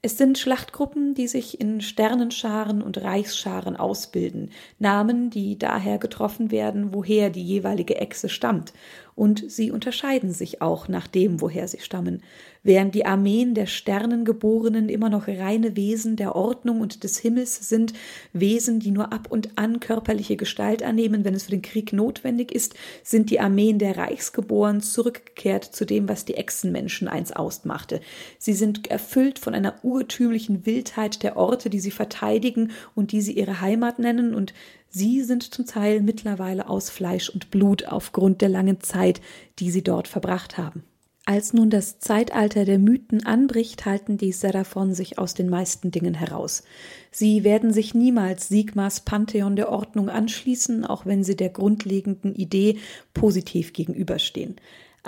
Es 0.00 0.16
sind 0.16 0.38
Schlachtgruppen, 0.38 1.14
die 1.14 1.26
sich 1.26 1.60
in 1.60 1.80
Sternenscharen 1.80 2.82
und 2.82 2.98
Reichsscharen 2.98 3.76
ausbilden, 3.76 4.52
Namen, 4.78 5.28
die 5.28 5.58
daher 5.58 5.98
getroffen 5.98 6.52
werden, 6.52 6.94
woher 6.94 7.30
die 7.30 7.42
jeweilige 7.42 7.96
Echse 7.96 8.28
stammt, 8.28 8.72
und 9.16 9.50
sie 9.50 9.72
unterscheiden 9.72 10.32
sich 10.32 10.62
auch 10.62 10.86
nach 10.86 11.08
dem, 11.08 11.40
woher 11.40 11.66
sie 11.66 11.80
stammen. 11.80 12.22
Während 12.68 12.94
die 12.94 13.06
Armeen 13.06 13.54
der 13.54 13.64
Sternengeborenen 13.64 14.90
immer 14.90 15.08
noch 15.08 15.26
reine 15.26 15.74
Wesen 15.74 16.16
der 16.16 16.36
Ordnung 16.36 16.82
und 16.82 17.02
des 17.02 17.18
Himmels 17.18 17.66
sind, 17.66 17.94
Wesen, 18.34 18.78
die 18.78 18.90
nur 18.90 19.10
ab 19.10 19.28
und 19.30 19.56
an 19.56 19.80
körperliche 19.80 20.36
Gestalt 20.36 20.82
annehmen, 20.82 21.24
wenn 21.24 21.32
es 21.32 21.44
für 21.44 21.52
den 21.52 21.62
Krieg 21.62 21.94
notwendig 21.94 22.52
ist, 22.52 22.74
sind 23.02 23.30
die 23.30 23.40
Armeen 23.40 23.78
der 23.78 23.96
Reichsgeboren 23.96 24.82
zurückgekehrt 24.82 25.64
zu 25.64 25.86
dem, 25.86 26.10
was 26.10 26.26
die 26.26 26.34
Echsenmenschen 26.34 27.08
einst 27.08 27.34
ausmachte. 27.34 28.02
Sie 28.36 28.52
sind 28.52 28.90
erfüllt 28.90 29.38
von 29.38 29.54
einer 29.54 29.82
urtümlichen 29.82 30.66
Wildheit 30.66 31.22
der 31.22 31.38
Orte, 31.38 31.70
die 31.70 31.80
sie 31.80 31.90
verteidigen 31.90 32.72
und 32.94 33.12
die 33.12 33.22
sie 33.22 33.32
ihre 33.32 33.62
Heimat 33.62 33.98
nennen, 33.98 34.34
und 34.34 34.52
Sie 34.90 35.22
sind 35.22 35.54
zum 35.54 35.64
Teil 35.64 36.02
mittlerweile 36.02 36.68
aus 36.68 36.90
Fleisch 36.90 37.30
und 37.30 37.50
Blut 37.50 37.86
aufgrund 37.86 38.42
der 38.42 38.50
langen 38.50 38.80
Zeit, 38.80 39.22
die 39.58 39.70
sie 39.70 39.82
dort 39.82 40.08
verbracht 40.08 40.58
haben. 40.58 40.82
Als 41.28 41.52
nun 41.52 41.68
das 41.68 41.98
Zeitalter 41.98 42.64
der 42.64 42.78
Mythen 42.78 43.26
anbricht, 43.26 43.84
halten 43.84 44.16
die 44.16 44.32
Seraphon 44.32 44.94
sich 44.94 45.18
aus 45.18 45.34
den 45.34 45.50
meisten 45.50 45.90
Dingen 45.90 46.14
heraus. 46.14 46.62
Sie 47.10 47.44
werden 47.44 47.70
sich 47.70 47.92
niemals 47.92 48.48
Sigmas 48.48 49.00
Pantheon 49.00 49.54
der 49.54 49.70
Ordnung 49.70 50.08
anschließen, 50.08 50.86
auch 50.86 51.04
wenn 51.04 51.24
sie 51.24 51.36
der 51.36 51.50
grundlegenden 51.50 52.34
Idee 52.34 52.78
positiv 53.12 53.74
gegenüberstehen 53.74 54.56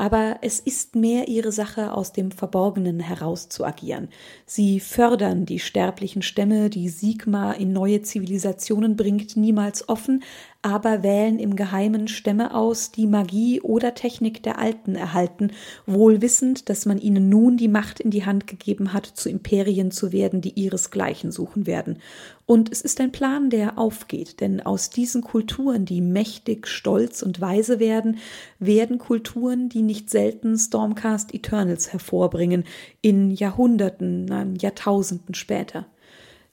aber 0.00 0.38
es 0.40 0.60
ist 0.60 0.96
mehr 0.96 1.28
ihre 1.28 1.52
Sache, 1.52 1.92
aus 1.92 2.12
dem 2.12 2.30
Verborgenen 2.30 3.00
heraus 3.00 3.50
zu 3.50 3.66
agieren. 3.66 4.08
Sie 4.46 4.80
fördern 4.80 5.44
die 5.44 5.58
sterblichen 5.58 6.22
Stämme, 6.22 6.70
die 6.70 6.88
Sigma 6.88 7.52
in 7.52 7.74
neue 7.74 8.00
Zivilisationen 8.00 8.96
bringt, 8.96 9.36
niemals 9.36 9.90
offen, 9.90 10.22
aber 10.62 11.02
wählen 11.02 11.38
im 11.38 11.56
Geheimen 11.56 12.06
Stämme 12.06 12.54
aus, 12.54 12.92
die 12.92 13.06
Magie 13.06 13.62
oder 13.62 13.94
Technik 13.94 14.42
der 14.42 14.58
Alten 14.58 14.94
erhalten, 14.94 15.52
wohl 15.86 16.20
wissend, 16.20 16.68
dass 16.68 16.84
man 16.84 16.98
ihnen 16.98 17.30
nun 17.30 17.56
die 17.56 17.68
Macht 17.68 17.98
in 17.98 18.10
die 18.10 18.26
Hand 18.26 18.46
gegeben 18.46 18.92
hat, 18.92 19.06
zu 19.06 19.30
Imperien 19.30 19.90
zu 19.90 20.12
werden, 20.12 20.42
die 20.42 20.60
ihresgleichen 20.60 21.32
suchen 21.32 21.66
werden. 21.66 21.98
Und 22.44 22.70
es 22.70 22.82
ist 22.82 23.00
ein 23.00 23.12
Plan, 23.12 23.48
der 23.48 23.78
aufgeht, 23.78 24.40
denn 24.40 24.60
aus 24.60 24.90
diesen 24.90 25.22
Kulturen, 25.22 25.86
die 25.86 26.02
mächtig, 26.02 26.66
stolz 26.66 27.22
und 27.22 27.40
weise 27.40 27.78
werden, 27.78 28.18
werden 28.58 28.98
Kulturen, 28.98 29.70
die 29.70 29.82
nicht 29.82 30.10
selten 30.10 30.58
Stormcast 30.58 31.32
Eternals 31.32 31.92
hervorbringen, 31.92 32.64
in 33.00 33.30
Jahrhunderten, 33.30 34.56
Jahrtausenden 34.60 35.34
später. 35.34 35.86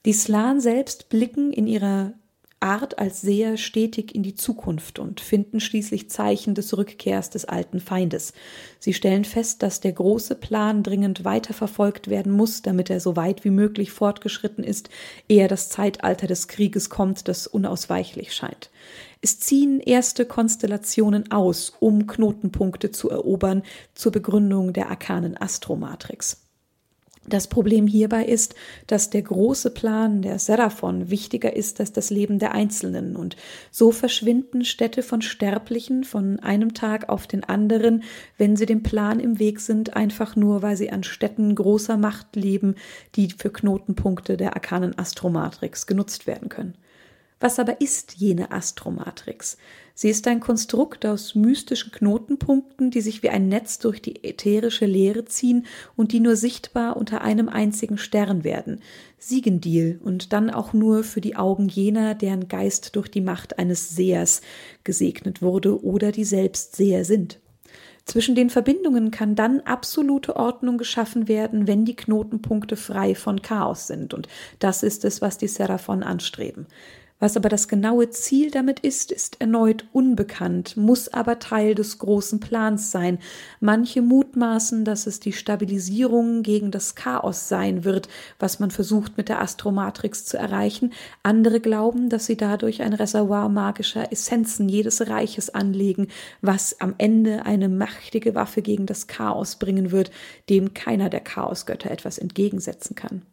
Die 0.06 0.14
Slan 0.14 0.62
selbst 0.62 1.10
blicken 1.10 1.52
in 1.52 1.68
ihrer 1.68 2.14
Art 2.60 2.98
als 2.98 3.22
Seher 3.22 3.56
stetig 3.58 4.16
in 4.16 4.24
die 4.24 4.34
Zukunft 4.34 4.98
und 4.98 5.22
finden 5.22 5.60
schließlich 5.60 6.10
Zeichen 6.10 6.56
des 6.56 6.76
Rückkehrs 6.76 7.30
des 7.30 7.46
alten 7.46 7.80
Feindes. 7.80 8.34
Sie 8.80 8.94
stellen 8.94 9.26
fest, 9.26 9.62
dass 9.62 9.80
der 9.80 9.94
große 9.94 10.34
Plan 10.34 10.82
dringend 10.82 11.24
weiterverfolgt 11.24 12.10
werden 12.10 12.32
muss, 12.32 12.64
damit 12.64 12.90
er 12.90 13.00
so 13.00 13.16
weit 13.16 13.44
wie 13.44 13.52
möglich 13.52 13.92
fortgeschritten 13.92 14.64
ist, 14.64 14.90
ehe 15.30 15.48
das 15.48 15.70
Zeitalter 15.70 16.26
des 16.26 16.48
Krieges 16.48 16.90
kommt, 16.90 17.28
das 17.28 17.46
unausweichlich 17.46 18.34
scheint. 18.34 18.72
Es 19.22 19.40
ziehen 19.40 19.80
erste 19.80 20.26
Konstellationen 20.26 21.32
aus, 21.32 21.74
um 21.80 22.08
Knotenpunkte 22.08 22.92
zu 22.92 23.10
erobern 23.10 23.62
zur 23.94 24.12
Begründung 24.12 24.74
der 24.74 24.90
arkanen 24.90 25.38
Astromatrix. 25.38 26.47
Das 27.30 27.48
Problem 27.48 27.88
hierbei 27.88 28.24
ist, 28.24 28.56
dass 28.88 29.10
der 29.10 29.22
große 29.22 29.72
Plan 29.72 30.22
der 30.22 30.40
Seraphon 30.40 31.10
wichtiger 31.10 31.54
ist 31.58 31.82
als 31.82 31.92
das 31.92 32.10
Leben 32.10 32.40
der 32.40 32.54
Einzelnen 32.54 33.18
und 33.18 33.36
so 33.70 33.92
verschwinden 33.92 34.64
Städte 34.64 35.04
von 35.04 35.22
Sterblichen 35.22 36.06
von 36.06 36.40
einem 36.40 36.74
Tag 36.74 37.10
auf 37.10 37.28
den 37.28 37.44
anderen, 37.44 38.04
wenn 38.38 38.56
sie 38.56 38.66
dem 38.66 38.82
Plan 38.82 39.20
im 39.20 39.40
Weg 39.40 39.60
sind, 39.60 39.94
einfach 39.94 40.38
nur, 40.38 40.62
weil 40.62 40.78
sie 40.78 40.90
an 40.90 41.04
Städten 41.04 41.54
großer 41.54 41.98
Macht 41.98 42.38
leben, 42.38 42.76
die 43.16 43.30
für 43.30 43.50
Knotenpunkte 43.50 44.38
der 44.38 44.56
arkanen 44.56 44.98
Astromatrix 44.98 45.86
genutzt 45.86 46.28
werden 46.28 46.48
können. 46.48 46.76
Was 47.40 47.60
aber 47.60 47.82
ist 47.82 48.16
jene 48.16 48.52
Astromatrix? 48.52 49.58
Sie 49.94 50.10
ist 50.10 50.28
ein 50.28 50.40
Konstrukt 50.40 51.06
aus 51.06 51.36
mystischen 51.36 51.92
Knotenpunkten, 51.92 52.92
die 52.92 53.02
sich 53.02 53.22
wie 53.24 53.30
ein 53.30 53.48
Netz 53.48 53.80
durch 53.80 54.02
die 54.02 54.24
ätherische 54.24 54.86
Leere 54.86 55.26
ziehen 55.26 55.66
und 55.96 56.12
die 56.12 56.20
nur 56.20 56.36
sichtbar 56.36 56.98
unter 56.98 57.22
einem 57.22 57.50
einzigen 57.50 57.98
Stern 57.98 58.44
werden. 58.44 58.82
Siegendil 59.20 60.00
und 60.04 60.34
dann 60.34 60.50
auch 60.50 60.74
nur 60.74 61.04
für 61.04 61.22
die 61.22 61.36
Augen 61.36 61.68
jener, 61.68 62.16
deren 62.16 62.48
Geist 62.48 62.96
durch 62.96 63.08
die 63.08 63.22
Macht 63.22 63.60
eines 63.60 63.90
Sehers 63.90 64.42
gesegnet 64.84 65.42
wurde 65.42 65.84
oder 65.84 66.12
die 66.12 66.26
selbst 66.26 66.76
Seher 66.76 67.06
sind. 67.06 67.40
Zwischen 68.06 68.36
den 68.36 68.50
Verbindungen 68.50 69.12
kann 69.12 69.36
dann 69.36 69.60
absolute 69.62 70.38
Ordnung 70.38 70.78
geschaffen 70.78 71.28
werden, 71.28 71.68
wenn 71.68 71.86
die 71.86 71.96
Knotenpunkte 71.96 72.78
frei 72.78 73.16
von 73.16 73.42
Chaos 73.42 73.88
sind. 73.88 74.14
Und 74.14 74.28
das 74.60 74.82
ist 74.82 75.04
es, 75.04 75.22
was 75.22 75.38
die 75.38 75.50
Seraphon 75.50 76.04
anstreben. 76.04 76.68
Was 77.20 77.36
aber 77.36 77.50
das 77.50 77.68
genaue 77.68 78.12
Ziel 78.12 78.52
damit 78.52 78.80
ist, 78.82 79.12
ist 79.12 79.42
erneut 79.42 79.88
unbekannt, 79.92 80.78
muss 80.78 81.08
aber 81.12 81.40
Teil 81.40 81.74
des 81.74 81.98
großen 81.98 82.40
Plans 82.40 82.92
sein. 82.92 83.18
Manche 83.60 84.04
mutmaßen, 84.04 84.86
dass 84.86 85.08
es 85.08 85.20
die 85.20 85.34
Stabilisierung 85.34 86.44
gegen 86.44 86.70
das 86.70 86.94
Chaos 86.94 87.50
sein 87.50 87.84
wird, 87.84 88.08
was 88.38 88.60
man 88.60 88.70
versucht 88.70 89.18
mit 89.18 89.30
der 89.30 89.42
Astromatrix 89.42 90.26
zu 90.26 90.38
erreichen. 90.38 90.94
Andere 91.24 91.60
glauben, 91.60 92.10
dass 92.10 92.28
sie 92.28 92.38
dadurch 92.38 92.84
ein 92.84 92.94
Reservoir 92.94 93.50
magischer 93.50 94.12
Essenzen 94.12 94.70
jedes 94.70 95.08
Reiches 95.10 95.50
anlegen, 95.50 96.10
was 96.42 96.80
am 96.80 96.94
Ende 97.00 97.48
eine 97.48 97.68
mächtige 97.68 98.36
Waffe 98.36 98.62
gegen 98.62 98.86
das 98.86 99.08
Chaos 99.08 99.56
bringen 99.56 99.90
wird, 99.90 100.12
dem 100.52 100.76
keiner 100.76 101.10
der 101.10 101.22
Chaosgötter 101.22 101.90
etwas 101.90 102.20
entgegensetzen 102.20 102.96
kann. 102.96 103.24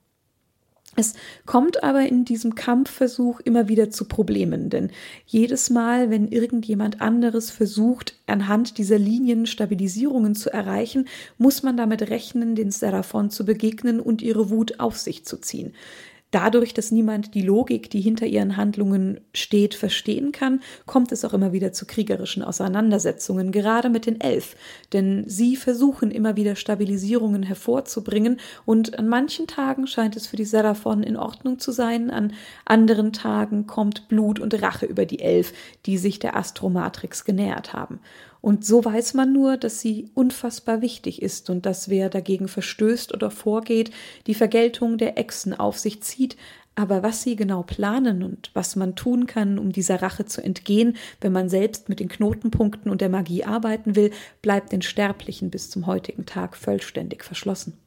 Es 0.97 1.15
kommt 1.47 1.83
aber 1.83 2.07
in 2.07 2.25
diesem 2.25 2.55
Kampfversuch 2.55 3.41
immer 3.41 3.69
wieder 3.69 3.91
zu 3.91 4.05
Problemen, 4.07 4.71
denn 4.71 4.91
jedes 5.27 5.71
Mal, 5.71 6.11
wenn 6.11 6.29
irgendjemand 6.29 7.01
anderes 7.01 7.51
versucht, 7.51 8.19
anhand 8.27 8.79
dieser 8.79 8.99
Linien 8.99 9.47
Stabilisierungen 9.47 10.35
zu 10.35 10.53
erreichen, 10.53 11.09
muss 11.39 11.63
man 11.63 11.77
damit 11.77 12.11
rechnen, 12.11 12.55
den 12.55 12.71
Seraphon 12.71 13.31
zu 13.31 13.45
begegnen 13.45 14.01
und 14.01 14.23
ihre 14.23 14.51
Wut 14.51 14.81
auf 14.81 14.99
sich 14.99 15.25
zu 15.25 15.39
ziehen. 15.39 15.75
Dadurch, 16.35 16.75
dass 16.75 16.91
niemand 16.91 17.37
die 17.37 17.43
Logik, 17.43 17.91
die 17.91 18.01
hinter 18.01 18.27
ihren 18.27 18.57
Handlungen 18.57 19.21
steht, 19.33 19.77
verstehen 19.77 20.33
kann, 20.33 20.63
kommt 20.85 21.13
es 21.13 21.25
auch 21.25 21.33
immer 21.33 21.53
wieder 21.53 21.73
zu 21.73 21.87
kriegerischen 21.87 22.43
Auseinandersetzungen, 22.43 23.53
gerade 23.53 23.89
mit 23.89 24.05
den 24.05 24.21
Elf. 24.21 24.57
Denn 24.93 25.23
sie 25.29 25.55
versuchen 25.55 26.11
immer 26.11 26.35
wieder 26.35 26.57
Stabilisierungen 26.57 27.45
hervorzubringen 27.45 28.41
und 28.67 28.99
an 28.99 29.07
manchen 29.07 29.47
Tagen 29.47 29.87
scheint 29.87 30.17
es 30.17 30.27
für 30.27 30.35
die 30.35 30.45
Seraphon 30.45 31.05
in 31.05 31.17
Ordnung 31.17 31.61
zu 31.61 31.71
sein, 31.71 32.11
an 32.11 32.33
anderen 32.65 33.13
Tagen 33.13 33.69
kommt 33.69 34.09
Blut 34.09 34.41
und 34.41 34.61
Rache 34.61 34.87
über 34.87 35.07
die 35.07 35.21
Elf, 35.21 35.53
die 35.87 35.99
sich 35.99 36.19
der 36.19 36.35
Astromatrix 36.35 37.25
genähert 37.25 37.75
haben. 37.75 38.01
Und 38.45 38.63
so 38.63 38.85
weiß 38.85 39.15
man 39.15 39.33
nur, 39.33 39.57
dass 39.57 39.81
sie 39.81 40.11
unfassbar 40.13 40.83
wichtig 40.83 41.23
ist 41.23 41.49
und 41.49 41.65
dass 41.65 41.89
wer 41.89 42.11
dagegen 42.11 42.47
verstößt 42.47 43.15
oder 43.15 43.31
vorgeht, 43.31 43.91
die 44.27 44.35
Vergeltung 44.35 44.99
der 44.99 45.17
Echsen 45.17 45.55
auf 45.55 45.79
sich 45.79 46.03
zieht, 46.03 46.37
aber 46.75 47.03
was 47.03 47.23
sie 47.23 47.37
genau 47.37 47.63
planen 47.63 48.23
und 48.23 48.51
was 48.53 48.77
man 48.77 48.97
tun 48.97 49.27
kann, 49.27 49.59
um 49.59 49.73
dieser 49.73 50.03
Rache 50.03 50.27
zu 50.27 50.45
entgehen, 50.45 50.99
wenn 51.23 51.33
man 51.33 51.49
selbst 51.49 51.89
mit 51.89 52.01
den 52.01 52.11
Knotenpunkten 52.11 52.91
und 52.91 53.01
der 53.01 53.09
Magie 53.09 53.45
arbeiten 53.45 53.97
will, 53.97 54.11
bleibt 54.43 54.73
den 54.73 54.83
Sterblichen 54.83 55.49
bis 55.49 55.71
zum 55.71 55.87
heutigen 55.87 56.27
Tag 56.27 56.55
vollständig 56.55 57.25
verschlossen. 57.25 57.79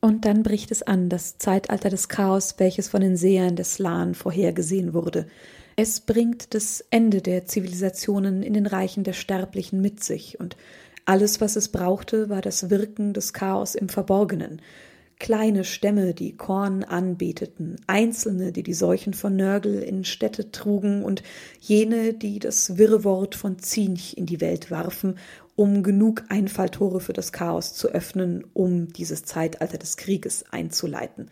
Und 0.00 0.24
dann 0.24 0.42
bricht 0.42 0.70
es 0.70 0.82
an, 0.82 1.10
das 1.10 1.36
Zeitalter 1.36 1.90
des 1.90 2.08
Chaos, 2.08 2.54
welches 2.56 2.88
von 2.88 3.02
den 3.02 3.18
Sehern 3.18 3.54
des 3.54 3.74
Slan 3.74 4.14
vorhergesehen 4.14 4.94
wurde. 4.94 5.26
Es 5.76 6.00
bringt 6.00 6.54
das 6.54 6.84
Ende 6.90 7.20
der 7.20 7.46
Zivilisationen 7.46 8.44
in 8.44 8.54
den 8.54 8.66
Reichen 8.66 9.02
der 9.02 9.12
Sterblichen 9.12 9.80
mit 9.80 10.04
sich, 10.04 10.38
und 10.38 10.56
alles, 11.04 11.40
was 11.40 11.56
es 11.56 11.68
brauchte, 11.68 12.28
war 12.28 12.40
das 12.40 12.70
Wirken 12.70 13.12
des 13.12 13.32
Chaos 13.32 13.74
im 13.74 13.88
Verborgenen. 13.88 14.62
Kleine 15.18 15.64
Stämme, 15.64 16.14
die 16.14 16.36
Korn 16.36 16.84
anbeteten, 16.84 17.76
Einzelne, 17.86 18.52
die 18.52 18.62
die 18.62 18.74
Seuchen 18.74 19.14
von 19.14 19.36
Nörgel 19.36 19.82
in 19.82 20.04
Städte 20.04 20.50
trugen 20.50 21.04
und 21.04 21.22
jene, 21.60 22.14
die 22.14 22.38
das 22.38 22.78
Wirrwort 22.78 23.34
von 23.34 23.58
Zinch 23.58 24.16
in 24.16 24.26
die 24.26 24.40
Welt 24.40 24.70
warfen, 24.70 25.18
um 25.56 25.82
genug 25.82 26.24
Einfalltore 26.28 27.00
für 27.00 27.12
das 27.12 27.32
Chaos 27.32 27.74
zu 27.74 27.88
öffnen, 27.88 28.44
um 28.54 28.92
dieses 28.92 29.24
Zeitalter 29.24 29.78
des 29.78 29.96
Krieges 29.96 30.44
einzuleiten. 30.50 31.30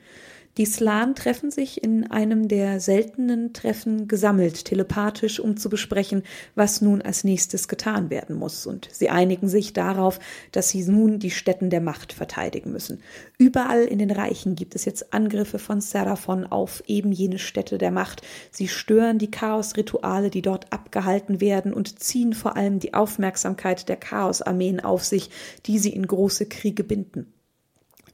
Die 0.59 0.67
Slan 0.67 1.15
treffen 1.15 1.51
sich 1.51 1.83
in 1.83 2.11
einem 2.11 2.47
der 2.47 2.79
seltenen 2.79 3.55
Treffen 3.55 4.07
gesammelt, 4.07 4.67
telepathisch, 4.67 5.41
um 5.41 5.57
zu 5.57 5.71
besprechen, 5.71 6.25
was 6.55 6.83
nun 6.83 7.01
als 7.01 7.25
nächstes 7.25 7.69
getan 7.69 8.11
werden 8.11 8.37
muss. 8.37 8.67
Und 8.67 8.87
sie 8.93 9.09
einigen 9.09 9.49
sich 9.49 9.73
darauf, 9.73 10.21
dass 10.51 10.69
sie 10.69 10.85
nun 10.85 11.19
die 11.19 11.31
Stätten 11.31 11.71
der 11.71 11.81
Macht 11.81 12.13
verteidigen 12.13 12.71
müssen. 12.71 13.01
Überall 13.39 13.85
in 13.85 13.99
den 13.99 14.11
Reichen 14.11 14.55
gibt 14.55 14.75
es 14.75 14.85
jetzt 14.85 15.15
Angriffe 15.15 15.59
von 15.59 15.81
Seraphon 15.81 16.45
auf 16.45 16.83
eben 16.87 17.13
jene 17.13 17.39
Städte 17.39 17.79
der 17.79 17.91
Macht. 17.91 18.21
Sie 18.51 18.69
stören 18.69 19.19
die 19.19 19.31
Chaosrituale, 19.31 20.29
die 20.29 20.43
dort 20.43 20.71
abgehalten 20.71 21.41
werden 21.41 21.73
und 21.73 21.99
ziehen 22.01 22.35
vor 22.35 22.57
allem 22.57 22.79
die 22.79 22.93
Aufmerksamkeit 22.93 23.89
der 23.89 23.97
Chaosarmeen 23.97 24.81
auf 24.81 25.03
sich, 25.03 25.31
die 25.65 25.79
sie 25.79 25.95
in 25.95 26.07
große 26.07 26.45
Kriege 26.45 26.85
binden. 26.85 27.33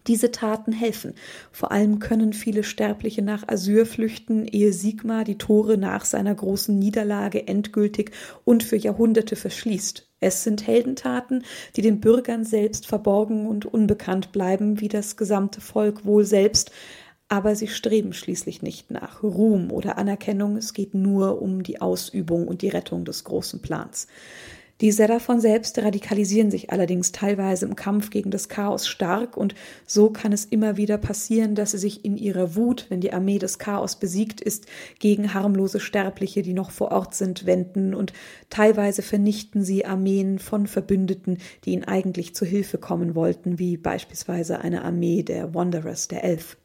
Diese 0.07 0.31
Taten 0.31 0.73
helfen. 0.73 1.15
Vor 1.53 1.73
allem 1.73 1.99
können 1.99 2.33
viele 2.33 2.63
Sterbliche 2.63 3.23
nach 3.23 3.47
Asyr 3.47 3.85
flüchten, 3.85 4.47
ehe 4.47 4.73
Sigmar 4.73 5.25
die 5.25 5.39
Tore 5.39 5.77
nach 5.77 6.05
seiner 6.05 6.35
großen 6.35 6.79
Niederlage 6.79 7.47
endgültig 7.47 8.13
und 8.45 8.63
für 8.63 8.77
Jahrhunderte 8.77 9.37
verschließt. 9.37 10.09
Es 10.21 10.43
sind 10.43 10.67
Heldentaten, 10.67 11.45
die 11.77 11.83
den 11.83 12.01
Bürgern 12.01 12.45
selbst 12.45 12.87
verborgen 12.87 13.47
und 13.47 13.67
unbekannt 13.67 14.33
bleiben, 14.33 14.81
wie 14.81 14.89
das 14.89 15.17
gesamte 15.17 15.61
Volk 15.61 16.05
wohl 16.05 16.25
selbst, 16.25 16.73
aber 17.29 17.55
sie 17.55 17.69
streben 17.69 18.15
schließlich 18.15 18.63
nicht 18.63 18.91
nach 18.91 19.23
Ruhm 19.23 19.71
oder 19.71 19.99
Anerkennung, 19.99 20.57
es 20.57 20.73
geht 20.73 20.95
nur 20.95 21.43
um 21.43 21.63
die 21.63 21.81
Ausübung 21.81 22.49
und 22.49 22.63
die 22.63 22.71
Rettung 22.71 23.05
des 23.05 23.25
großen 23.25 23.61
Plans. 23.61 24.07
Die 24.81 24.93
Seraphon 24.93 25.41
selbst 25.41 25.77
radikalisieren 25.79 26.53
sich 26.53 26.71
allerdings 26.71 27.11
teilweise 27.11 27.67
im 27.67 27.75
Kampf 27.75 28.11
gegen 28.11 28.31
das 28.31 28.49
Chaos 28.49 28.87
stark 28.87 29.37
und 29.37 29.57
so 29.87 30.11
kann 30.11 30.33
es 30.33 30.45
immer 30.45 30.77
wieder 30.77 30.99
passieren, 30.99 31.57
dass 31.57 31.73
sie 31.73 31.79
sich 31.79 32.05
in 32.05 32.17
ihrer 32.17 32.55
Wut, 32.55 32.87
wenn 32.89 33.01
die 33.01 33.13
Armee 33.13 33.41
des 33.41 33.59
Chaos 33.59 33.97
besiegt 33.97 34.41
ist, 34.41 34.67
gegen 35.01 35.35
harmlose 35.35 35.81
Sterbliche, 35.81 36.43
die 36.43 36.55
noch 36.55 36.71
vor 36.71 36.93
Ort 36.93 37.17
sind, 37.17 37.45
wenden 37.45 37.93
und 37.93 38.13
teilweise 38.51 39.03
vernichten 39.03 39.65
sie 39.65 39.85
Armeen 39.85 40.39
von 40.39 40.69
Verbündeten, 40.69 41.39
die 41.65 41.73
ihnen 41.73 41.85
eigentlich 41.85 42.37
zu 42.37 42.47
Hilfe 42.47 42.79
kommen 42.79 43.17
wollten, 43.17 43.59
wie 43.59 43.77
beispielsweise 43.77 44.61
eine 44.61 44.85
Armee 44.85 45.25
der 45.25 45.55
Wanderers, 45.55 46.07
der 46.07 46.23
Elf. 46.23 46.57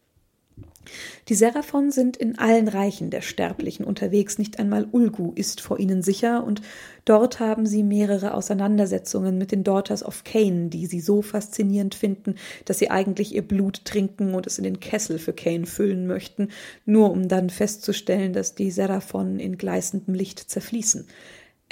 Die 1.30 1.36
Seraphon 1.36 1.92
sind 1.92 2.18
in 2.18 2.38
allen 2.38 2.68
Reichen 2.68 3.10
der 3.10 3.22
Sterblichen 3.22 3.86
unterwegs, 3.86 4.38
nicht 4.38 4.60
einmal 4.60 4.88
Ulgu 4.92 5.32
ist 5.34 5.62
vor 5.62 5.80
ihnen 5.80 6.02
sicher, 6.02 6.44
und 6.44 6.62
dort 7.06 7.40
haben 7.40 7.66
sie 7.66 7.84
mehrere 7.84 8.34
Auseinandersetzungen 8.34 9.38
mit 9.38 9.52
den 9.52 9.64
Daughters 9.64 10.04
of 10.04 10.24
Cain, 10.26 10.70
die 10.70 10.86
sie 10.86 11.00
so 11.00 11.22
faszinierend 11.22 11.96
finden, 11.96 12.36
dass 12.66 12.80
sie 12.80 12.92
eigentlich 12.92 13.34
ihr 13.34 13.48
Blut 13.48 13.86
trinken 13.86 14.34
und 14.36 14.46
es 14.46 14.58
in 14.58 14.66
den 14.66 14.80
Kessel 14.82 15.20
für 15.20 15.34
Cain 15.34 15.66
füllen 15.66 16.06
möchten, 16.06 16.50
nur 16.86 17.12
um 17.12 17.28
dann 17.30 17.50
festzustellen, 17.50 18.34
dass 18.34 18.56
die 18.56 18.72
Seraphon 18.72 19.40
in 19.40 19.58
gleißendem 19.58 20.14
Licht 20.14 20.40
zerfließen. 20.40 21.08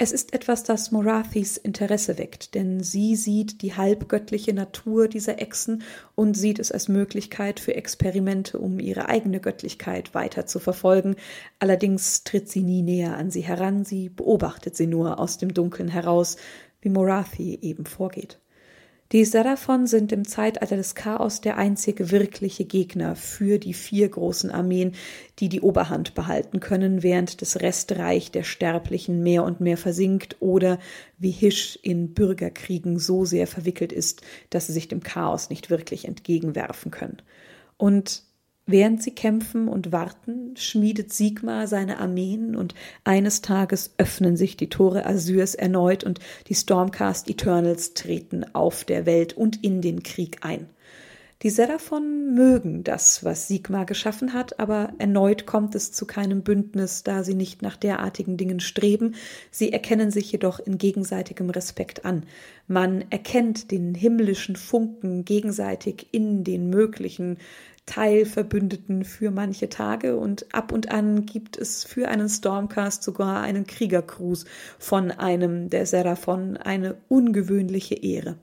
Es 0.04 0.10
ist 0.10 0.34
etwas, 0.34 0.64
das 0.64 0.90
Morathis 0.90 1.56
Interesse 1.56 2.18
weckt, 2.18 2.56
denn 2.56 2.82
sie 2.82 3.14
sieht 3.14 3.62
die 3.62 3.76
halbgöttliche 3.76 4.52
Natur 4.52 5.06
dieser 5.06 5.40
Echsen 5.40 5.84
und 6.16 6.36
sieht 6.36 6.58
es 6.58 6.72
als 6.72 6.88
Möglichkeit 6.88 7.60
für 7.60 7.76
Experimente, 7.76 8.58
um 8.58 8.80
ihre 8.80 9.08
eigene 9.08 9.38
Göttlichkeit 9.38 10.12
weiter 10.12 10.44
zu 10.44 10.58
verfolgen. 10.58 11.14
Allerdings 11.60 12.24
tritt 12.24 12.48
sie 12.48 12.64
nie 12.64 12.82
näher 12.82 13.16
an 13.16 13.30
sie 13.30 13.42
heran, 13.42 13.84
sie 13.84 14.08
beobachtet 14.08 14.74
sie 14.74 14.88
nur 14.88 15.20
aus 15.20 15.38
dem 15.38 15.54
Dunkeln 15.54 15.88
heraus, 15.88 16.36
wie 16.80 16.88
Morathi 16.88 17.60
eben 17.62 17.86
vorgeht. 17.86 18.40
Die 19.12 19.26
Seraphon 19.26 19.86
sind 19.86 20.10
im 20.10 20.26
Zeitalter 20.26 20.76
des 20.76 20.94
Chaos 20.94 21.42
der 21.42 21.58
einzige 21.58 22.10
wirkliche 22.10 22.64
Gegner 22.64 23.14
für 23.14 23.58
die 23.58 23.74
vier 23.74 24.08
großen 24.08 24.50
Armeen, 24.50 24.92
die 25.38 25.50
die 25.50 25.60
Oberhand 25.60 26.14
behalten 26.14 26.60
können, 26.60 27.02
während 27.02 27.42
das 27.42 27.60
Restreich 27.60 28.30
der 28.30 28.42
Sterblichen 28.42 29.22
mehr 29.22 29.44
und 29.44 29.60
mehr 29.60 29.76
versinkt 29.76 30.36
oder 30.40 30.78
wie 31.18 31.30
Hisch 31.30 31.78
in 31.82 32.14
Bürgerkriegen 32.14 32.98
so 32.98 33.26
sehr 33.26 33.46
verwickelt 33.46 33.92
ist, 33.92 34.22
dass 34.48 34.68
sie 34.68 34.72
sich 34.72 34.88
dem 34.88 35.02
Chaos 35.02 35.50
nicht 35.50 35.68
wirklich 35.68 36.06
entgegenwerfen 36.08 36.90
können. 36.90 37.20
Und 37.76 38.22
Während 38.72 39.02
sie 39.02 39.10
kämpfen 39.10 39.68
und 39.68 39.92
warten, 39.92 40.56
schmiedet 40.56 41.12
Sigmar 41.12 41.66
seine 41.66 41.98
Armeen 41.98 42.56
und 42.56 42.74
eines 43.04 43.42
Tages 43.42 43.92
öffnen 43.98 44.38
sich 44.38 44.56
die 44.56 44.70
Tore 44.70 45.04
Asyrs 45.04 45.54
erneut 45.54 46.04
und 46.04 46.20
die 46.48 46.54
Stormcast 46.54 47.28
Eternals 47.28 47.92
treten 47.92 48.46
auf 48.54 48.84
der 48.84 49.04
Welt 49.04 49.34
und 49.34 49.62
in 49.62 49.82
den 49.82 50.02
Krieg 50.02 50.38
ein. 50.40 50.70
Die 51.42 51.50
Seraphon 51.50 52.34
mögen 52.34 52.84
das, 52.84 53.24
was 53.24 53.48
Sigmar 53.48 53.84
geschaffen 53.84 54.32
hat, 54.32 54.60
aber 54.60 54.92
erneut 54.98 55.44
kommt 55.44 55.74
es 55.74 55.90
zu 55.90 56.06
keinem 56.06 56.42
Bündnis, 56.42 57.02
da 57.02 57.24
sie 57.24 57.34
nicht 57.34 57.62
nach 57.62 57.76
derartigen 57.76 58.36
Dingen 58.36 58.60
streben. 58.60 59.16
Sie 59.50 59.72
erkennen 59.72 60.12
sich 60.12 60.30
jedoch 60.30 60.60
in 60.60 60.78
gegenseitigem 60.78 61.50
Respekt 61.50 62.04
an. 62.04 62.22
Man 62.68 63.04
erkennt 63.10 63.72
den 63.72 63.92
himmlischen 63.96 64.54
Funken 64.54 65.24
gegenseitig 65.24 66.06
in 66.12 66.44
den 66.44 66.70
möglichen 66.70 67.38
Teilverbündeten 67.86 69.04
für 69.04 69.30
manche 69.30 69.68
Tage 69.68 70.16
und 70.16 70.54
ab 70.54 70.72
und 70.72 70.90
an 70.90 71.26
gibt 71.26 71.58
es 71.58 71.84
für 71.84 72.08
einen 72.08 72.28
Stormcast 72.28 73.02
sogar 73.02 73.40
einen 73.40 73.66
Kriegercruise 73.66 74.46
von 74.78 75.10
einem 75.10 75.68
der 75.68 75.86
Seraphon, 75.86 76.56
eine 76.56 76.96
ungewöhnliche 77.08 77.94
Ehre. 77.96 78.38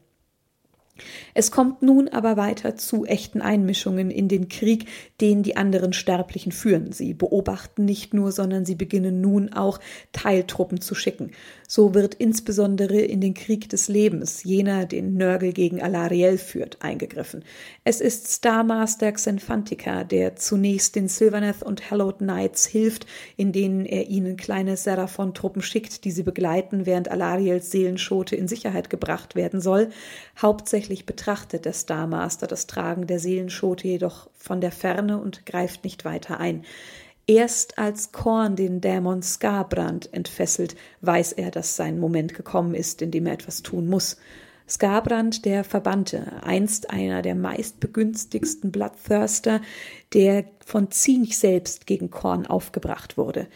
Es 1.33 1.51
kommt 1.51 1.81
nun 1.81 2.07
aber 2.07 2.37
weiter 2.37 2.75
zu 2.75 3.05
echten 3.05 3.41
Einmischungen 3.41 4.11
in 4.11 4.27
den 4.27 4.49
Krieg, 4.49 4.85
den 5.21 5.43
die 5.43 5.57
anderen 5.57 5.93
Sterblichen 5.93 6.51
führen. 6.51 6.91
Sie 6.91 7.13
beobachten 7.13 7.85
nicht 7.85 8.13
nur, 8.13 8.31
sondern 8.31 8.65
sie 8.65 8.75
beginnen 8.75 9.21
nun 9.21 9.53
auch 9.53 9.79
Teiltruppen 10.11 10.81
zu 10.81 10.95
schicken. 10.95 11.31
So 11.67 11.93
wird 11.93 12.15
insbesondere 12.15 12.99
in 12.99 13.21
den 13.21 13.35
Krieg 13.35 13.69
des 13.69 13.89
Lebens, 13.89 14.43
jener, 14.43 14.87
den 14.87 15.17
Nörgel 15.17 15.53
gegen 15.53 15.83
Alariel 15.83 16.39
führt, 16.39 16.81
eingegriffen. 16.81 17.43
Es 17.83 18.01
ist 18.01 18.27
Starmaster 18.27 19.11
Xenfantica, 19.11 20.03
der 20.03 20.35
zunächst 20.35 20.95
den 20.95 21.07
Sylvaneth 21.07 21.61
und 21.61 21.91
Hallowed 21.91 22.17
Knights 22.17 22.65
hilft, 22.65 23.05
in 23.37 23.51
denen 23.51 23.85
er 23.85 24.07
ihnen 24.09 24.35
kleine 24.35 24.77
Seraphon-Truppen 24.77 25.61
schickt, 25.61 26.05
die 26.05 26.11
sie 26.11 26.23
begleiten, 26.23 26.87
während 26.87 27.11
Alariels 27.11 27.69
Seelenschote 27.69 28.35
in 28.35 28.47
Sicherheit 28.47 28.89
gebracht 28.89 29.35
werden 29.35 29.61
soll. 29.61 29.89
Hauptsächlich 30.41 30.88
betrachtet 31.05 31.65
der 31.65 31.73
Starmaster 31.73 32.47
das 32.47 32.67
Tragen 32.67 33.07
der 33.07 33.19
Seelenschote 33.19 33.87
jedoch 33.87 34.29
von 34.35 34.59
der 34.59 34.71
Ferne 34.71 35.19
und 35.19 35.45
greift 35.45 35.83
nicht 35.83 36.03
weiter 36.03 36.39
ein. 36.39 36.65
Erst 37.27 37.77
als 37.77 38.11
Korn 38.11 38.55
den 38.55 38.81
Dämon 38.81 39.21
Skarbrand 39.21 40.11
entfesselt, 40.13 40.75
weiß 41.01 41.33
er, 41.33 41.51
dass 41.51 41.75
sein 41.75 41.99
Moment 41.99 42.33
gekommen 42.33 42.73
ist, 42.73 43.03
in 43.03 43.11
dem 43.11 43.27
er 43.27 43.33
etwas 43.33 43.61
tun 43.61 43.87
muss. 43.87 44.17
Skarbrand, 44.67 45.45
der 45.45 45.63
Verbannte, 45.63 46.43
einst 46.43 46.89
einer 46.89 47.21
der 47.21 47.35
meistbegünstigsten 47.35 48.71
Bloodthirster, 48.71 49.61
der 50.13 50.45
von 50.65 50.91
Zinch 50.91 51.37
selbst 51.37 51.85
gegen 51.85 52.09
Korn 52.09 52.45
aufgebracht 52.45 53.17
wurde. 53.17 53.47